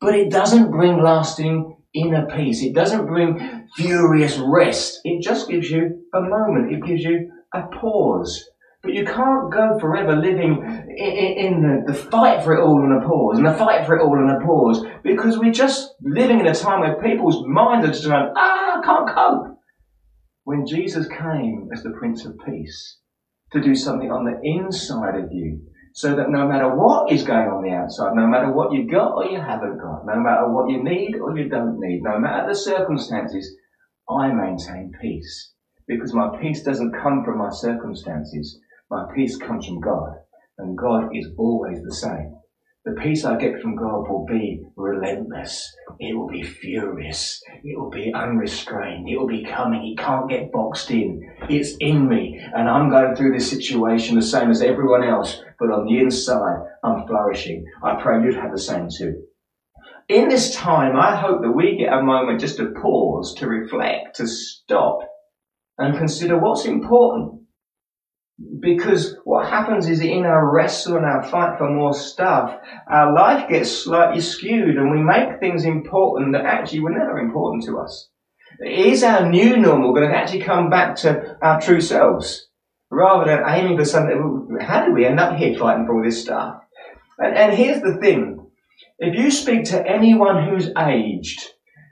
But 0.00 0.14
it 0.14 0.30
doesn't 0.30 0.70
bring 0.70 1.02
lasting 1.02 1.77
inner 1.94 2.26
peace. 2.26 2.62
It 2.62 2.74
doesn't 2.74 3.06
bring 3.06 3.66
furious 3.76 4.38
rest. 4.38 5.00
It 5.04 5.22
just 5.22 5.48
gives 5.48 5.70
you 5.70 6.04
a 6.14 6.20
moment. 6.20 6.72
It 6.72 6.84
gives 6.84 7.02
you 7.02 7.30
a 7.54 7.62
pause. 7.80 8.44
But 8.82 8.94
you 8.94 9.04
can't 9.04 9.52
go 9.52 9.76
forever 9.80 10.14
living 10.14 10.62
in, 10.96 11.84
the, 11.86 11.94
fight 11.94 12.44
for 12.44 12.54
it 12.54 12.62
all 12.62 12.80
and 12.82 13.02
a 13.02 13.06
pause, 13.06 13.36
and 13.36 13.46
the 13.46 13.54
fight 13.54 13.84
for 13.84 13.96
it 13.96 14.02
all 14.02 14.16
and 14.16 14.30
a 14.30 14.46
pause, 14.46 14.84
because 15.02 15.36
we're 15.36 15.52
just 15.52 15.94
living 16.00 16.38
in 16.38 16.46
a 16.46 16.54
time 16.54 16.80
where 16.80 17.02
people's 17.02 17.44
minds 17.46 17.84
are 17.84 17.90
just 17.90 18.04
going, 18.04 18.32
ah, 18.36 18.78
I 18.78 18.82
can't 18.84 19.08
cope. 19.08 19.58
When 20.44 20.64
Jesus 20.64 21.08
came 21.08 21.68
as 21.72 21.82
the 21.82 21.90
Prince 21.90 22.24
of 22.24 22.36
Peace 22.46 22.98
to 23.52 23.60
do 23.60 23.74
something 23.74 24.12
on 24.12 24.24
the 24.24 24.38
inside 24.42 25.16
of 25.16 25.32
you, 25.32 25.60
so 25.92 26.14
that 26.14 26.30
no 26.30 26.46
matter 26.46 26.74
what 26.74 27.10
is 27.12 27.22
going 27.22 27.48
on 27.48 27.62
the 27.62 27.70
outside, 27.70 28.14
no 28.14 28.26
matter 28.26 28.52
what 28.52 28.72
you've 28.72 28.90
got 28.90 29.14
or 29.14 29.24
you 29.26 29.40
haven't 29.40 29.78
got, 29.78 30.06
no 30.06 30.20
matter 30.20 30.48
what 30.48 30.70
you 30.70 30.82
need 30.82 31.16
or 31.16 31.36
you 31.36 31.48
don't 31.48 31.78
need, 31.78 32.02
no 32.02 32.18
matter 32.18 32.48
the 32.48 32.54
circumstances, 32.54 33.56
I 34.08 34.32
maintain 34.32 34.92
peace. 35.00 35.52
Because 35.86 36.12
my 36.14 36.36
peace 36.40 36.62
doesn't 36.62 36.92
come 36.92 37.24
from 37.24 37.38
my 37.38 37.50
circumstances. 37.50 38.58
My 38.90 39.06
peace 39.14 39.36
comes 39.36 39.66
from 39.66 39.80
God. 39.80 40.14
And 40.58 40.76
God 40.76 41.10
is 41.14 41.28
always 41.36 41.82
the 41.82 41.94
same. 41.94 42.34
The 42.84 42.92
peace 42.92 43.24
I 43.24 43.36
get 43.36 43.60
from 43.60 43.76
God 43.76 44.08
will 44.08 44.24
be 44.24 44.62
relentless. 44.76 45.74
It 45.98 46.16
will 46.16 46.28
be 46.28 46.42
furious. 46.42 47.42
It 47.64 47.78
will 47.78 47.90
be 47.90 48.12
unrestrained. 48.14 49.08
It 49.08 49.18
will 49.18 49.26
be 49.26 49.44
coming. 49.44 49.84
It 49.84 49.98
can't 49.98 50.30
get 50.30 50.52
boxed 50.52 50.90
in. 50.90 51.20
It's 51.50 51.76
in 51.80 52.08
me. 52.08 52.40
And 52.54 52.68
I'm 52.68 52.88
going 52.88 53.16
through 53.16 53.32
this 53.32 53.50
situation 53.50 54.14
the 54.14 54.22
same 54.22 54.50
as 54.50 54.62
everyone 54.62 55.02
else. 55.02 55.42
But 55.58 55.72
on 55.72 55.86
the 55.86 55.98
inside, 55.98 56.60
I'm 56.84 57.06
flourishing. 57.06 57.64
I 57.82 58.00
pray 58.00 58.22
you'd 58.22 58.36
have 58.36 58.52
the 58.52 58.58
same 58.58 58.88
too. 58.96 59.24
In 60.08 60.28
this 60.28 60.54
time, 60.54 60.96
I 60.96 61.16
hope 61.16 61.42
that 61.42 61.52
we 61.52 61.76
get 61.76 61.92
a 61.92 62.00
moment 62.00 62.40
just 62.40 62.56
to 62.58 62.72
pause, 62.80 63.34
to 63.34 63.48
reflect, 63.48 64.16
to 64.16 64.26
stop 64.26 65.00
and 65.76 65.98
consider 65.98 66.38
what's 66.38 66.64
important 66.64 67.37
because 68.60 69.16
what 69.24 69.48
happens 69.48 69.88
is 69.88 70.00
in 70.00 70.24
our 70.24 70.52
wrestle 70.52 70.96
and 70.96 71.04
our 71.04 71.22
fight 71.24 71.58
for 71.58 71.68
more 71.68 71.94
stuff, 71.94 72.56
our 72.88 73.12
life 73.12 73.48
gets 73.48 73.70
slightly 73.70 74.20
skewed 74.20 74.76
and 74.76 74.90
we 74.90 75.02
make 75.02 75.40
things 75.40 75.64
important 75.64 76.32
that 76.32 76.44
actually 76.44 76.80
were 76.80 76.90
never 76.90 77.18
important 77.18 77.64
to 77.64 77.78
us. 77.78 78.08
Is 78.60 79.02
our 79.02 79.28
new 79.28 79.56
normal 79.56 79.92
going 79.92 80.08
to 80.08 80.16
actually 80.16 80.40
come 80.40 80.70
back 80.70 80.96
to 80.96 81.36
our 81.42 81.60
true 81.60 81.80
selves? 81.80 82.46
Rather 82.90 83.26
than 83.26 83.44
aiming 83.46 83.76
for 83.76 83.84
something, 83.84 84.58
how 84.60 84.84
did 84.84 84.94
we 84.94 85.04
end 85.04 85.20
up 85.20 85.36
here 85.36 85.58
fighting 85.58 85.84
for 85.84 85.96
all 85.96 86.04
this 86.04 86.22
stuff? 86.22 86.62
And, 87.18 87.36
and 87.36 87.52
here's 87.52 87.82
the 87.82 87.98
thing. 88.00 88.46
If 88.98 89.14
you 89.14 89.30
speak 89.30 89.64
to 89.66 89.86
anyone 89.86 90.48
who's 90.48 90.70
aged, 90.78 91.40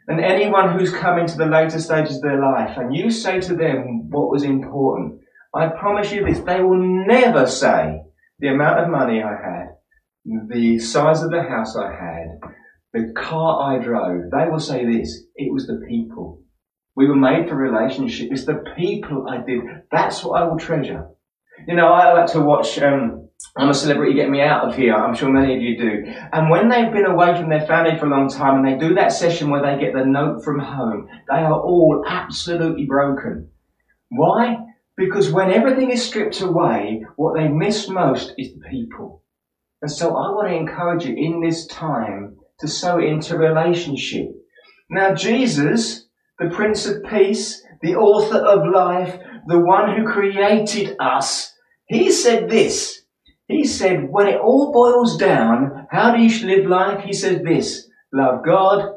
and 0.09 0.21
anyone 0.21 0.79
who's 0.79 0.93
come 0.93 1.19
into 1.19 1.37
the 1.37 1.47
later 1.47 1.81
stages 1.81 2.17
of 2.17 2.23
their 2.23 2.41
life, 2.41 2.77
and 2.77 2.95
you 2.95 3.11
say 3.11 3.41
to 3.41 3.57
them 3.57 4.09
what 4.09 4.31
was 4.31 4.45
important, 4.45 5.21
I 5.57 5.69
promise 5.69 6.13
you 6.13 6.25
this, 6.25 6.41
they 6.41 6.63
will 6.63 6.83
never 7.07 7.47
say 7.47 8.03
the 8.39 8.49
amount 8.49 8.81
of 8.81 8.91
money 8.91 9.23
I 9.23 9.31
had, 9.31 9.67
the 10.49 10.79
size 10.79 11.23
of 11.23 11.31
the 11.31 11.43
house 11.43 11.75
I 11.77 11.91
had, 11.91 12.41
the 12.93 13.13
car 13.17 13.73
I 13.73 13.83
drove. 13.83 14.31
They 14.31 14.51
will 14.51 14.61
say 14.61 14.85
this, 14.85 15.25
it 15.35 15.53
was 15.53 15.67
the 15.67 15.81
people. 15.89 16.43
We 16.95 17.09
were 17.09 17.17
made 17.17 17.49
for 17.49 17.57
relationship. 17.57 18.29
It's 18.31 18.45
the 18.45 18.65
people 18.77 19.27
I 19.29 19.39
did. 19.47 19.61
That's 19.91 20.23
what 20.23 20.41
I 20.41 20.47
will 20.47 20.59
treasure. 20.59 21.09
You 21.67 21.75
know, 21.75 21.89
I 21.89 22.13
like 22.13 22.33
to 22.33 22.41
watch, 22.41 22.79
um, 22.79 23.29
I'm 23.57 23.71
a 23.71 23.75
celebrity, 23.75 24.15
get 24.15 24.31
me 24.31 24.41
out 24.41 24.69
of 24.69 24.77
here. 24.77 24.95
I'm 24.95 25.15
sure 25.15 25.31
many 25.31 25.55
of 25.55 25.63
you 25.63 25.79
do. 25.79 26.05
And 26.33 26.51
when 26.51 26.69
they've 26.69 26.93
been 26.93 27.07
away 27.07 27.35
from 27.35 27.49
their 27.49 27.67
family 27.67 27.99
for 27.99 28.07
a 28.07 28.11
long 28.11 28.29
time 28.29 28.57
and 28.57 28.67
they 28.67 28.79
do 28.79 28.95
that 28.95 29.13
session 29.13 29.51
where 29.51 29.63
they 29.63 29.83
get 29.83 29.95
the 29.95 30.05
note 30.05 30.43
from 30.45 30.59
home, 30.59 31.09
they 31.31 31.39
are 31.39 31.61
all 31.61 32.05
absolutely 32.07 32.85
broken. 32.87 33.51
Why? 34.11 34.57
Because 34.97 35.31
when 35.31 35.51
everything 35.51 35.91
is 35.91 36.05
stripped 36.05 36.41
away, 36.41 37.05
what 37.17 37.37
they 37.37 37.49
miss 37.49 37.89
most 37.89 38.33
is 38.39 38.55
the 38.55 38.61
people. 38.71 39.23
And 39.83 39.91
so 39.91 40.09
I 40.09 40.31
want 40.31 40.49
to 40.49 40.57
encourage 40.57 41.05
you 41.05 41.15
in 41.15 41.43
this 41.43 41.67
time 41.67 42.37
to 42.61 42.69
sow 42.69 42.99
into 42.99 43.37
relationship. 43.37 44.29
Now 44.89 45.15
Jesus, 45.15 46.07
the 46.39 46.49
Prince 46.49 46.87
of 46.87 47.05
Peace, 47.05 47.63
the 47.83 47.97
author 47.97 48.39
of 48.39 48.73
life, 48.73 49.21
the 49.47 49.61
one 49.61 49.95
who 49.95 50.11
created 50.11 50.97
us, 50.99 51.53
he 51.89 52.11
said 52.11 52.49
this. 52.49 53.03
He 53.49 53.65
said, 53.65 54.09
when 54.11 54.27
it 54.27 54.41
all 54.41 54.73
boils 54.73 55.19
down, 55.19 55.87
how 55.91 56.17
do 56.17 56.21
you 56.21 56.47
live 56.47 56.67
life? 56.67 57.05
He 57.05 57.13
said 57.13 57.45
this, 57.45 57.89
love 58.13 58.45
God 58.45 58.93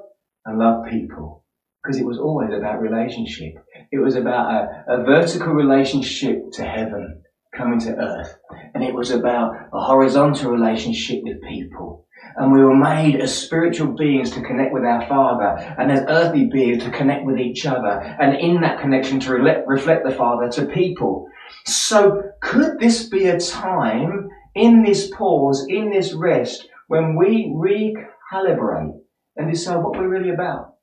and 0.46 0.58
love 0.58 0.86
people. 0.90 1.44
Because 1.84 2.00
it 2.00 2.06
was 2.06 2.18
always 2.18 2.50
about 2.58 2.82
relationship. 2.82 3.54
It 3.92 4.00
was 4.00 4.16
about 4.16 4.54
a, 4.54 5.02
a 5.02 5.04
vertical 5.04 5.54
relationship 5.54 6.52
to 6.54 6.64
heaven 6.64 7.24
coming 7.56 7.80
to 7.80 7.96
earth. 7.96 8.38
And 8.74 8.84
it 8.84 8.94
was 8.94 9.12
about 9.12 9.54
a 9.74 9.80
horizontal 9.80 10.52
relationship 10.52 11.22
with 11.24 11.42
people. 11.48 12.06
And 12.36 12.52
we 12.52 12.64
were 12.64 12.76
made 12.76 13.20
as 13.20 13.36
spiritual 13.36 13.96
beings 13.96 14.30
to 14.32 14.42
connect 14.42 14.74
with 14.74 14.84
our 14.84 15.08
Father 15.08 15.76
and 15.80 15.92
as 15.92 16.06
earthly 16.08 16.46
beings 16.46 16.84
to 16.84 16.92
connect 16.92 17.26
with 17.26 17.40
each 17.40 17.66
other. 17.66 18.00
And 18.20 18.38
in 18.38 18.62
that 18.62 18.80
connection 18.80 19.20
to 19.22 19.34
re- 19.34 19.64
reflect 19.66 20.06
the 20.06 20.16
Father 20.16 20.50
to 20.52 20.68
people. 20.68 21.28
So 21.66 22.22
could 22.42 22.80
this 22.80 23.10
be 23.10 23.26
a 23.26 23.40
time 23.40 24.30
in 24.54 24.84
this 24.84 25.10
pause, 25.10 25.66
in 25.68 25.90
this 25.90 26.14
rest, 26.14 26.68
when 26.88 27.16
we 27.16 27.52
recalibrate 27.56 29.00
and 29.36 29.52
decide 29.52 29.78
what 29.78 29.98
we're 29.98 30.08
really 30.08 30.30
about? 30.30 30.76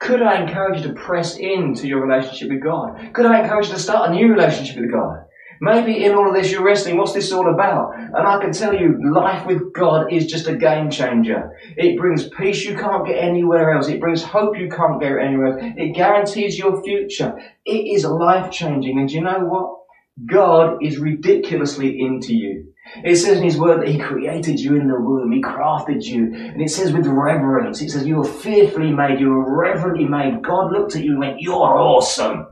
Could 0.00 0.22
I 0.22 0.42
encourage 0.42 0.80
you 0.80 0.88
to 0.88 0.94
press 0.94 1.36
into 1.36 1.86
your 1.86 2.04
relationship 2.04 2.48
with 2.48 2.62
God? 2.62 3.12
Could 3.12 3.26
I 3.26 3.42
encourage 3.42 3.66
you 3.66 3.74
to 3.74 3.78
start 3.78 4.10
a 4.10 4.14
new 4.14 4.32
relationship 4.32 4.80
with 4.80 4.90
God? 4.90 5.26
Maybe 5.60 6.02
in 6.02 6.14
all 6.14 6.26
of 6.26 6.34
this 6.34 6.50
you're 6.50 6.64
wrestling, 6.64 6.96
what's 6.96 7.12
this 7.12 7.30
all 7.32 7.52
about? 7.52 7.94
And 7.94 8.16
I 8.16 8.40
can 8.40 8.50
tell 8.50 8.74
you, 8.74 8.98
life 9.12 9.46
with 9.46 9.74
God 9.74 10.10
is 10.10 10.24
just 10.24 10.48
a 10.48 10.56
game 10.56 10.88
changer. 10.88 11.54
It 11.76 11.98
brings 11.98 12.30
peace 12.30 12.64
you 12.64 12.76
can't 12.76 13.06
get 13.06 13.22
anywhere 13.22 13.72
else. 13.72 13.88
It 13.88 14.00
brings 14.00 14.22
hope 14.22 14.56
you 14.56 14.70
can't 14.70 14.98
get 14.98 15.18
anywhere 15.18 15.58
else. 15.58 15.72
It 15.76 15.94
guarantees 15.94 16.58
your 16.58 16.82
future. 16.82 17.38
It 17.66 17.94
is 17.94 18.06
life 18.06 18.50
changing. 18.50 18.98
And 18.98 19.12
you 19.12 19.20
know 19.20 19.40
what? 19.40 19.80
God 20.24 20.78
is 20.82 20.98
ridiculously 20.98 22.00
into 22.00 22.34
you. 22.34 22.69
It 23.04 23.16
says 23.16 23.38
in 23.38 23.44
His 23.44 23.58
Word 23.58 23.80
that 23.80 23.88
He 23.88 23.98
created 23.98 24.60
you 24.60 24.76
in 24.76 24.88
the 24.88 25.00
womb. 25.00 25.32
He 25.32 25.42
crafted 25.42 26.04
you. 26.04 26.34
And 26.34 26.60
it 26.60 26.70
says 26.70 26.92
with 26.92 27.06
reverence, 27.06 27.80
it 27.80 27.90
says 27.90 28.06
you 28.06 28.16
were 28.16 28.24
fearfully 28.24 28.92
made. 28.92 29.20
You 29.20 29.30
were 29.30 29.56
reverently 29.56 30.06
made. 30.06 30.42
God 30.42 30.72
looked 30.72 30.96
at 30.96 31.04
you 31.04 31.12
and 31.12 31.20
went, 31.20 31.40
you're 31.40 31.54
awesome. 31.54 32.46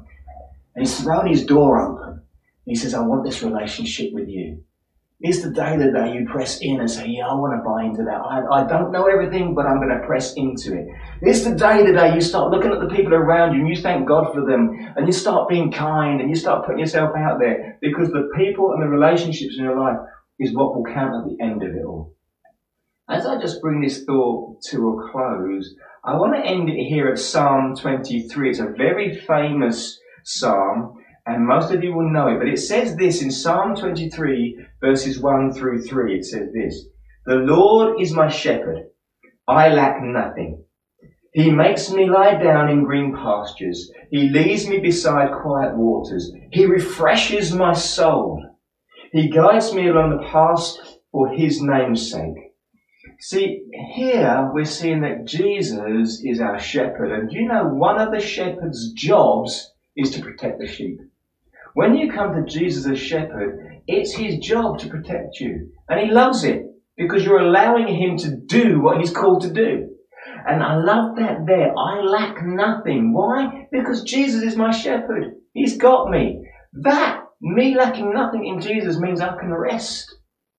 And 0.74 0.87
He's 0.87 1.01
thrown 1.01 1.27
His 1.27 1.44
door 1.44 1.81
open. 1.81 2.22
He 2.64 2.74
says, 2.74 2.94
I 2.94 3.01
want 3.01 3.24
this 3.24 3.42
relationship 3.42 4.12
with 4.12 4.29
you. 4.29 4.62
It's 5.20 5.42
the 5.42 5.51
day 5.51 5.77
the 5.77 5.90
day 5.90 6.14
you 6.14 6.29
press 6.31 6.61
in 6.61 6.79
and 6.79 6.88
say, 6.88 7.09
yeah, 7.09 7.27
I 7.27 7.35
want 7.35 7.53
to 7.59 7.68
buy 7.68 7.83
into 7.83 8.05
that. 8.05 8.20
I, 8.20 8.62
I 8.62 8.68
don't 8.68 8.92
know 8.92 9.07
everything, 9.07 9.53
but 9.53 9.66
I'm 9.66 9.79
going 9.79 9.88
to 9.88 10.07
press 10.07 10.35
into 10.35 10.79
it. 10.79 10.87
It's 11.22 11.42
the 11.42 11.57
day 11.57 11.85
the 11.85 11.92
day 11.92 12.14
you 12.14 12.20
start 12.20 12.53
looking 12.53 12.70
at 12.70 12.79
the 12.79 12.94
people 12.94 13.14
around 13.14 13.55
you 13.55 13.61
and 13.61 13.68
you 13.68 13.83
thank 13.83 14.07
God 14.07 14.33
for 14.33 14.46
them 14.46 14.92
and 14.96 15.07
you 15.09 15.12
start 15.12 15.48
being 15.48 15.72
kind 15.72 16.20
and 16.20 16.31
you 16.31 16.37
start 16.37 16.64
putting 16.64 16.79
yourself 16.79 17.16
out 17.16 17.40
there 17.40 17.79
because 17.81 18.11
the 18.11 18.31
people 18.37 18.70
and 18.72 18.81
the 18.81 18.87
relationships 18.87 19.57
in 19.59 19.64
your 19.64 19.81
life 19.81 19.96
is 20.38 20.55
what 20.55 20.74
will 20.74 20.85
count 20.85 21.14
at 21.14 21.24
the 21.24 21.42
end 21.42 21.62
of 21.62 21.74
it 21.74 21.85
all. 21.85 22.14
As 23.09 23.27
I 23.27 23.40
just 23.40 23.62
bring 23.62 23.81
this 23.81 24.05
thought 24.05 24.61
to 24.70 24.90
a 24.90 25.11
close, 25.11 25.74
I 26.05 26.16
want 26.16 26.35
to 26.35 26.46
end 26.48 26.68
it 26.68 26.88
here 26.88 27.09
at 27.09 27.18
Psalm 27.18 27.74
23. 27.74 28.51
It's 28.51 28.59
a 28.59 28.74
very 28.77 29.16
famous 29.16 29.98
psalm, 30.24 30.94
and 31.27 31.46
most 31.46 31.72
of 31.72 31.83
you 31.83 31.94
will 31.94 32.11
know 32.11 32.29
it, 32.29 32.38
but 32.38 32.48
it 32.48 32.59
says 32.59 32.96
this 32.96 33.22
in 33.22 33.31
Psalm 33.31 33.74
23, 33.74 34.59
verses 34.81 35.20
1 35.20 35.53
through 35.53 35.83
3. 35.83 36.18
It 36.18 36.24
says 36.24 36.53
this 36.53 36.85
The 37.27 37.37
Lord 37.37 38.01
is 38.01 38.12
my 38.12 38.29
shepherd, 38.29 38.88
I 39.48 39.70
lack 39.70 40.03
nothing. 40.03 40.62
He 41.33 41.51
makes 41.51 41.90
me 41.90 42.09
lie 42.09 42.35
down 42.35 42.68
in 42.68 42.85
green 42.85 43.14
pastures. 43.14 43.90
He 44.11 44.29
leads 44.29 44.68
me 44.68 44.79
beside 44.79 45.33
quiet 45.40 45.77
waters. 45.77 46.31
He 46.53 46.66
refreshes 46.66 47.55
my 47.55 47.72
soul. 47.72 48.42
He 49.12 49.30
guides 49.30 49.74
me 49.74 49.88
along 49.88 50.10
the 50.10 50.26
path 50.28 50.76
for 51.10 51.28
his 51.30 51.60
name's 51.62 52.10
sake. 52.10 52.52
See, 53.20 53.62
here 53.94 54.50
we're 54.52 54.64
seeing 54.64 55.00
that 55.00 55.24
Jesus 55.24 56.20
is 56.22 56.40
our 56.40 56.58
shepherd, 56.58 57.12
and 57.12 57.32
you 57.32 57.46
know 57.46 57.64
one 57.64 58.00
of 58.00 58.12
the 58.12 58.20
shepherd's 58.20 58.92
jobs 58.92 59.72
is 59.96 60.10
to 60.10 60.20
protect 60.20 60.60
the 60.60 60.66
sheep. 60.66 61.00
When 61.74 61.96
you 61.96 62.12
come 62.12 62.34
to 62.34 62.50
Jesus 62.50 62.86
as 62.86 62.98
shepherd, 62.98 63.82
it's 63.86 64.12
his 64.12 64.38
job 64.38 64.78
to 64.80 64.88
protect 64.88 65.40
you. 65.40 65.70
And 65.88 66.00
he 66.00 66.12
loves 66.12 66.44
it 66.44 66.62
because 66.96 67.24
you're 67.24 67.40
allowing 67.40 67.88
him 67.88 68.16
to 68.18 68.36
do 68.36 68.80
what 68.80 68.98
he's 68.98 69.10
called 69.10 69.42
to 69.42 69.52
do. 69.52 69.88
And 70.46 70.62
I 70.62 70.76
love 70.76 71.16
that 71.16 71.46
there. 71.46 71.72
I 71.76 72.00
lack 72.00 72.44
nothing. 72.44 73.12
Why? 73.12 73.66
Because 73.70 74.02
Jesus 74.02 74.42
is 74.42 74.56
my 74.56 74.70
shepherd. 74.70 75.34
He's 75.52 75.76
got 75.76 76.10
me. 76.10 76.44
That, 76.72 77.22
me 77.40 77.77
lacking 77.77 78.12
nothing 78.12 78.46
in 78.46 78.61
Jesus 78.61 78.98
means 78.98 79.20
I 79.20 79.37
can 79.38 79.53
rest 79.53 80.14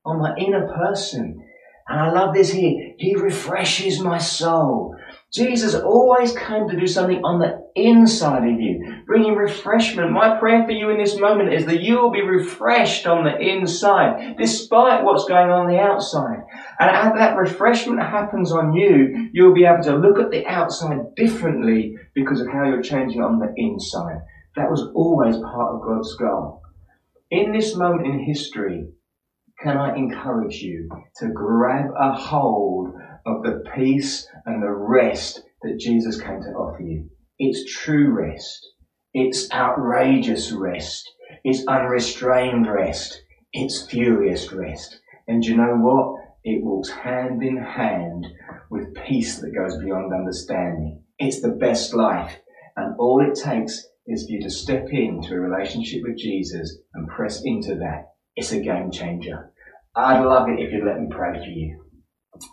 on 0.05 0.19
my 0.19 0.35
inner 0.37 0.67
person 0.67 1.43
and 1.89 1.99
I 1.99 2.11
love 2.11 2.35
this 2.35 2.51
here. 2.51 2.93
He 2.99 3.15
refreshes 3.15 3.99
my 3.99 4.19
soul. 4.19 4.95
Jesus 5.33 5.73
always 5.73 6.35
came 6.37 6.69
to 6.69 6.79
do 6.79 6.85
something 6.85 7.21
on 7.23 7.39
the 7.39 7.67
inside 7.75 8.47
of 8.47 8.59
you, 8.59 9.03
bringing 9.07 9.35
refreshment. 9.35 10.11
My 10.11 10.39
prayer 10.39 10.65
for 10.65 10.71
you 10.71 10.91
in 10.91 10.99
this 10.99 11.17
moment 11.17 11.53
is 11.53 11.65
that 11.65 11.81
you 11.81 11.99
will 11.99 12.11
be 12.11 12.21
refreshed 12.21 13.07
on 13.07 13.23
the 13.23 13.37
inside, 13.39 14.37
despite 14.37 15.03
what's 15.03 15.27
going 15.27 15.49
on, 15.49 15.67
the 15.67 15.79
outside. 15.79 16.41
And 16.79 16.89
as 16.91 17.13
that 17.13 17.37
refreshment 17.37 18.01
happens 18.01 18.51
on 18.51 18.73
you, 18.73 19.29
you'll 19.33 19.55
be 19.55 19.65
able 19.65 19.83
to 19.83 19.97
look 19.97 20.19
at 20.19 20.29
the 20.29 20.45
outside 20.45 21.15
differently 21.15 21.95
because 22.13 22.39
of 22.39 22.47
how 22.47 22.65
you're 22.65 22.83
changing 22.83 23.21
on 23.21 23.39
the 23.39 23.51
inside. 23.55 24.21
That 24.55 24.69
was 24.69 24.91
always 24.93 25.37
part 25.37 25.75
of 25.75 25.81
God's 25.81 26.15
goal. 26.17 26.61
In 27.31 27.51
this 27.51 27.75
moment 27.75 28.07
in 28.07 28.17
history, 28.25 28.87
can 29.61 29.77
I 29.77 29.95
encourage 29.95 30.63
you 30.63 30.89
to 31.17 31.27
grab 31.27 31.91
a 31.95 32.11
hold 32.11 32.95
of 33.23 33.43
the 33.43 33.63
peace 33.75 34.27
and 34.47 34.63
the 34.63 34.71
rest 34.71 35.43
that 35.61 35.77
Jesus 35.77 36.19
came 36.19 36.41
to 36.41 36.49
offer 36.53 36.81
you? 36.81 37.07
It's 37.37 37.71
true 37.71 38.09
rest. 38.09 38.67
It's 39.13 39.51
outrageous 39.51 40.51
rest. 40.51 41.07
It's 41.43 41.67
unrestrained 41.67 42.65
rest. 42.65 43.21
It's 43.53 43.85
furious 43.85 44.51
rest. 44.51 44.99
And 45.27 45.45
you 45.45 45.55
know 45.55 45.75
what? 45.75 46.15
It 46.43 46.63
walks 46.63 46.89
hand 46.89 47.43
in 47.43 47.57
hand 47.57 48.25
with 48.71 48.95
peace 48.95 49.37
that 49.37 49.53
goes 49.53 49.77
beyond 49.77 50.15
understanding. 50.15 51.03
It's 51.19 51.41
the 51.41 51.49
best 51.49 51.93
life. 51.93 52.39
And 52.75 52.95
all 52.97 53.21
it 53.21 53.35
takes 53.35 53.85
is 54.09 54.25
for 54.25 54.33
you 54.33 54.41
to 54.41 54.49
step 54.49 54.87
into 54.91 55.33
a 55.33 55.39
relationship 55.39 56.01
with 56.03 56.17
Jesus 56.17 56.77
and 56.93 57.07
press 57.07 57.41
into 57.43 57.75
that 57.75 58.09
it's 58.39 58.53
a 58.53 58.59
game 58.61 58.89
changer. 58.89 59.51
I'd 59.95 60.23
love 60.23 60.47
it 60.47 60.61
if 60.61 60.71
you'd 60.71 60.85
let 60.85 60.99
me 61.01 61.07
pray 61.11 61.37
for 61.37 61.49
you. 61.49 61.83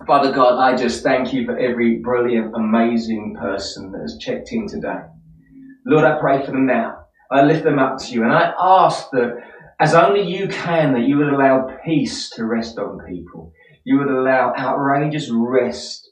Father 0.04 0.32
God, 0.32 0.58
I 0.58 0.76
just 0.76 1.04
thank 1.04 1.32
you 1.32 1.44
for 1.44 1.56
every 1.56 2.00
brilliant, 2.00 2.56
amazing 2.56 3.36
person 3.38 3.92
that 3.92 4.00
has 4.00 4.18
checked 4.18 4.48
in 4.50 4.66
today. 4.66 5.02
Lord, 5.86 6.04
I 6.04 6.18
pray 6.18 6.44
for 6.44 6.50
them 6.50 6.66
now. 6.66 7.04
I 7.30 7.42
lift 7.42 7.62
them 7.62 7.78
up 7.78 7.98
to 7.98 8.12
you 8.12 8.24
and 8.24 8.32
I 8.32 8.52
ask 8.60 9.10
that 9.12 9.36
as 9.78 9.94
only 9.94 10.22
you 10.22 10.48
can, 10.48 10.92
that 10.94 11.06
you 11.06 11.18
would 11.18 11.32
allow 11.32 11.68
peace 11.84 12.30
to 12.30 12.44
rest 12.44 12.78
on 12.78 12.98
people. 13.08 13.52
You 13.84 13.98
would 13.98 14.10
allow 14.10 14.54
outrageous 14.58 15.30
rest 15.30 16.10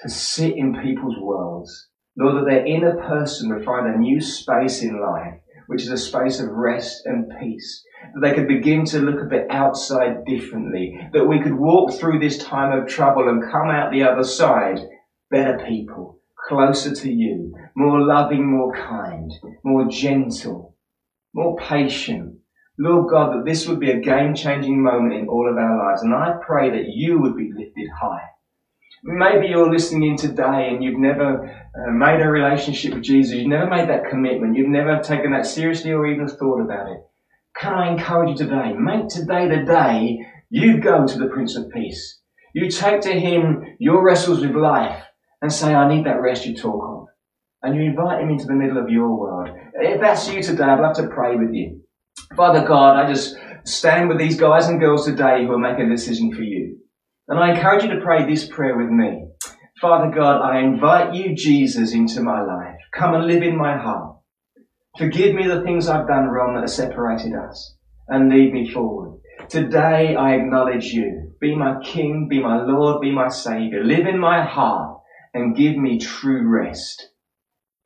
to 0.00 0.10
sit 0.10 0.54
in 0.54 0.82
people's 0.82 1.16
worlds. 1.18 1.88
Lord, 2.18 2.36
that 2.36 2.50
their 2.50 2.66
inner 2.66 2.96
person 2.96 3.54
would 3.54 3.64
find 3.64 3.86
a 3.86 3.98
new 3.98 4.20
space 4.20 4.82
in 4.82 5.00
life, 5.00 5.34
which 5.68 5.82
is 5.82 5.90
a 5.90 5.98
space 5.98 6.40
of 6.40 6.50
rest 6.50 7.02
and 7.06 7.32
peace 7.40 7.84
that 8.14 8.20
they 8.20 8.34
could 8.34 8.48
begin 8.48 8.84
to 8.86 9.00
look 9.00 9.20
at 9.20 9.30
the 9.30 9.50
outside 9.52 10.24
differently, 10.24 10.98
that 11.12 11.26
we 11.26 11.40
could 11.40 11.54
walk 11.54 11.92
through 11.92 12.18
this 12.18 12.38
time 12.38 12.76
of 12.76 12.88
trouble 12.88 13.28
and 13.28 13.50
come 13.50 13.68
out 13.68 13.90
the 13.90 14.02
other 14.02 14.24
side 14.24 14.78
better 15.30 15.64
people, 15.66 16.20
closer 16.48 16.94
to 16.94 17.12
you, 17.12 17.54
more 17.76 18.00
loving, 18.00 18.50
more 18.50 18.72
kind, 18.72 19.30
more 19.64 19.86
gentle, 19.88 20.76
more 21.34 21.56
patient. 21.56 22.34
Lord 22.78 23.10
God, 23.10 23.34
that 23.34 23.44
this 23.44 23.66
would 23.66 23.80
be 23.80 23.90
a 23.90 24.00
game 24.00 24.34
changing 24.34 24.80
moment 24.82 25.12
in 25.12 25.28
all 25.28 25.50
of 25.50 25.56
our 25.56 25.76
lives. 25.76 26.02
And 26.02 26.14
I 26.14 26.34
pray 26.46 26.70
that 26.70 26.86
you 26.86 27.20
would 27.20 27.36
be 27.36 27.50
lifted 27.52 27.88
high. 28.00 28.22
Maybe 29.04 29.46
you're 29.48 29.70
listening 29.70 30.10
in 30.10 30.16
today 30.16 30.70
and 30.70 30.82
you've 30.82 30.98
never 30.98 31.44
uh, 31.46 31.90
made 31.92 32.20
a 32.20 32.28
relationship 32.28 32.94
with 32.94 33.04
Jesus. 33.04 33.34
You've 33.34 33.48
never 33.48 33.68
made 33.68 33.88
that 33.88 34.10
commitment. 34.10 34.56
You've 34.56 34.68
never 34.68 35.00
taken 35.00 35.32
that 35.32 35.46
seriously 35.46 35.92
or 35.92 36.06
even 36.06 36.28
thought 36.28 36.60
about 36.60 36.90
it. 36.90 36.98
Can 37.56 37.74
I 37.74 37.92
encourage 37.92 38.30
you 38.30 38.46
today? 38.46 38.72
Make 38.72 39.08
today 39.08 39.48
the 39.48 39.64
day 39.64 40.26
you 40.50 40.80
go 40.80 41.06
to 41.06 41.18
the 41.18 41.26
Prince 41.26 41.56
of 41.56 41.70
Peace. 41.70 42.20
You 42.54 42.70
take 42.70 43.00
to 43.02 43.12
him 43.12 43.76
your 43.78 44.04
wrestles 44.04 44.40
with 44.40 44.56
life 44.56 45.04
and 45.42 45.52
say, 45.52 45.74
I 45.74 45.88
need 45.88 46.06
that 46.06 46.20
rest 46.20 46.46
you 46.46 46.56
talk 46.56 46.82
of. 46.82 47.06
And 47.62 47.76
you 47.76 47.82
invite 47.82 48.22
him 48.22 48.30
into 48.30 48.46
the 48.46 48.54
middle 48.54 48.78
of 48.78 48.88
your 48.88 49.16
world. 49.16 49.50
If 49.74 50.00
that's 50.00 50.28
you 50.28 50.42
today, 50.42 50.64
I'd 50.64 50.80
love 50.80 50.96
to 50.96 51.08
pray 51.08 51.36
with 51.36 51.52
you. 51.52 51.82
Father 52.36 52.66
God, 52.66 52.96
I 52.96 53.12
just 53.12 53.36
stand 53.64 54.08
with 54.08 54.18
these 54.18 54.38
guys 54.38 54.66
and 54.66 54.80
girls 54.80 55.04
today 55.04 55.44
who 55.44 55.52
are 55.52 55.58
making 55.58 55.86
a 55.86 55.90
decision 55.90 56.32
for 56.32 56.42
you. 56.42 56.78
And 57.28 57.38
I 57.38 57.54
encourage 57.54 57.84
you 57.84 57.90
to 57.90 58.00
pray 58.00 58.24
this 58.24 58.48
prayer 58.48 58.76
with 58.76 58.88
me. 58.88 59.28
Father 59.82 60.10
God, 60.10 60.40
I 60.40 60.60
invite 60.60 61.14
you, 61.14 61.36
Jesus, 61.36 61.92
into 61.92 62.22
my 62.22 62.42
life. 62.42 62.78
Come 62.94 63.14
and 63.14 63.26
live 63.26 63.42
in 63.42 63.56
my 63.56 63.76
heart. 63.76 64.16
Forgive 64.96 65.34
me 65.34 65.46
the 65.46 65.62
things 65.62 65.88
I've 65.88 66.08
done 66.08 66.28
wrong 66.28 66.54
that 66.54 66.62
have 66.62 66.70
separated 66.70 67.34
us 67.34 67.76
and 68.08 68.30
lead 68.30 68.54
me 68.54 68.72
forward. 68.72 69.20
Today 69.50 70.16
I 70.16 70.36
acknowledge 70.36 70.86
you. 70.86 71.34
Be 71.38 71.54
my 71.54 71.76
King, 71.84 72.28
be 72.28 72.40
my 72.40 72.64
Lord, 72.64 73.02
be 73.02 73.12
my 73.12 73.28
Savior. 73.28 73.84
Live 73.84 74.06
in 74.06 74.18
my 74.18 74.42
heart 74.42 75.00
and 75.34 75.54
give 75.54 75.76
me 75.76 75.98
true 75.98 76.48
rest. 76.48 77.10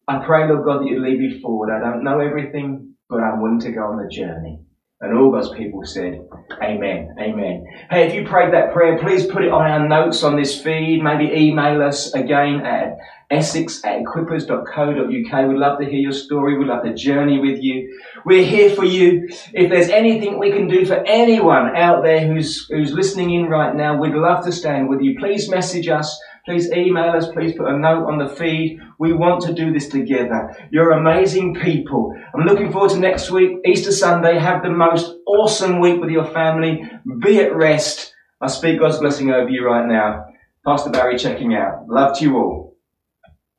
I 0.07 0.25
pray, 0.25 0.49
Lord 0.49 0.65
God, 0.65 0.83
that 0.83 0.89
you 0.89 1.03
lead 1.03 1.19
me 1.19 1.41
forward. 1.41 1.71
I 1.71 1.81
don't 1.81 2.05
know 2.05 2.21
everything, 2.21 2.95
but 3.09 3.21
I'm 3.21 3.43
willing 3.43 3.61
to 3.61 3.73
go 3.73 3.83
on 3.83 4.03
the 4.03 4.09
journey. 4.09 4.61
And 5.03 5.19
all 5.19 5.33
God's 5.33 5.51
people 5.51 5.85
said, 5.85 6.29
Amen. 6.63 7.17
Amen. 7.19 7.67
Hey, 7.91 8.07
if 8.07 8.15
you 8.15 8.25
prayed 8.25 8.55
that 8.55 8.73
prayer, 8.73 9.01
please 9.01 9.27
put 9.27 9.43
it 9.43 9.51
on 9.51 9.69
our 9.69 9.89
notes 9.89 10.23
on 10.23 10.37
this 10.37 10.63
feed. 10.63 11.03
Maybe 11.03 11.25
email 11.25 11.83
us 11.83 12.15
again 12.15 12.65
at 12.65 12.99
essex 13.29 13.85
at 13.85 14.01
equippers.co.uk. 14.01 15.49
We'd 15.49 15.59
love 15.59 15.81
to 15.81 15.87
hear 15.87 15.99
your 15.99 16.13
story. 16.13 16.57
We'd 16.57 16.69
love 16.69 16.85
to 16.85 16.95
journey 16.95 17.41
with 17.41 17.61
you. 17.61 18.01
We're 18.25 18.45
here 18.45 18.77
for 18.77 18.85
you. 18.85 19.29
If 19.53 19.71
there's 19.71 19.89
anything 19.89 20.39
we 20.39 20.53
can 20.53 20.69
do 20.69 20.87
for 20.87 21.05
anyone 21.05 21.75
out 21.75 22.05
there 22.05 22.25
who's, 22.25 22.69
who's 22.69 22.93
listening 22.93 23.35
in 23.35 23.47
right 23.47 23.75
now, 23.75 23.99
we'd 23.99 24.15
love 24.15 24.45
to 24.45 24.53
stand 24.53 24.89
with 24.89 25.01
you. 25.01 25.19
Please 25.19 25.51
message 25.51 25.89
us. 25.89 26.17
Please 26.45 26.73
email 26.73 27.11
us. 27.11 27.29
Please 27.29 27.53
put 27.57 27.69
a 27.69 27.79
note 27.79 28.07
on 28.07 28.19
the 28.19 28.29
feed. 28.29 28.81
We 28.99 29.13
want 29.13 29.43
to 29.43 29.55
do 29.55 29.73
this 29.73 29.89
together. 29.89 30.57
You're 30.73 30.91
amazing 30.91 31.55
people. 31.55 32.13
I'm 32.35 32.45
looking 32.45 32.73
forward 32.73 32.91
to 32.91 32.99
next 32.99 33.31
week, 33.31 33.59
Easter 33.65 33.93
Sunday. 33.93 34.39
Have 34.39 34.65
the 34.65 34.71
most 34.71 35.15
awesome 35.27 35.79
week 35.79 36.01
with 36.01 36.11
your 36.11 36.27
family. 36.27 36.83
Be 37.21 37.41
at 37.41 37.55
rest. 37.55 38.13
I 38.41 38.49
speak 38.49 38.81
God's 38.81 38.99
blessing 38.99 39.31
over 39.31 39.49
you 39.49 39.65
right 39.65 39.87
now. 39.87 40.25
Pastor 40.67 40.91
Barry 40.91 41.17
checking 41.17 41.55
out. 41.55 41.87
Love 41.89 42.19
to 42.19 42.25
you 42.25 42.37
all. 42.37 42.72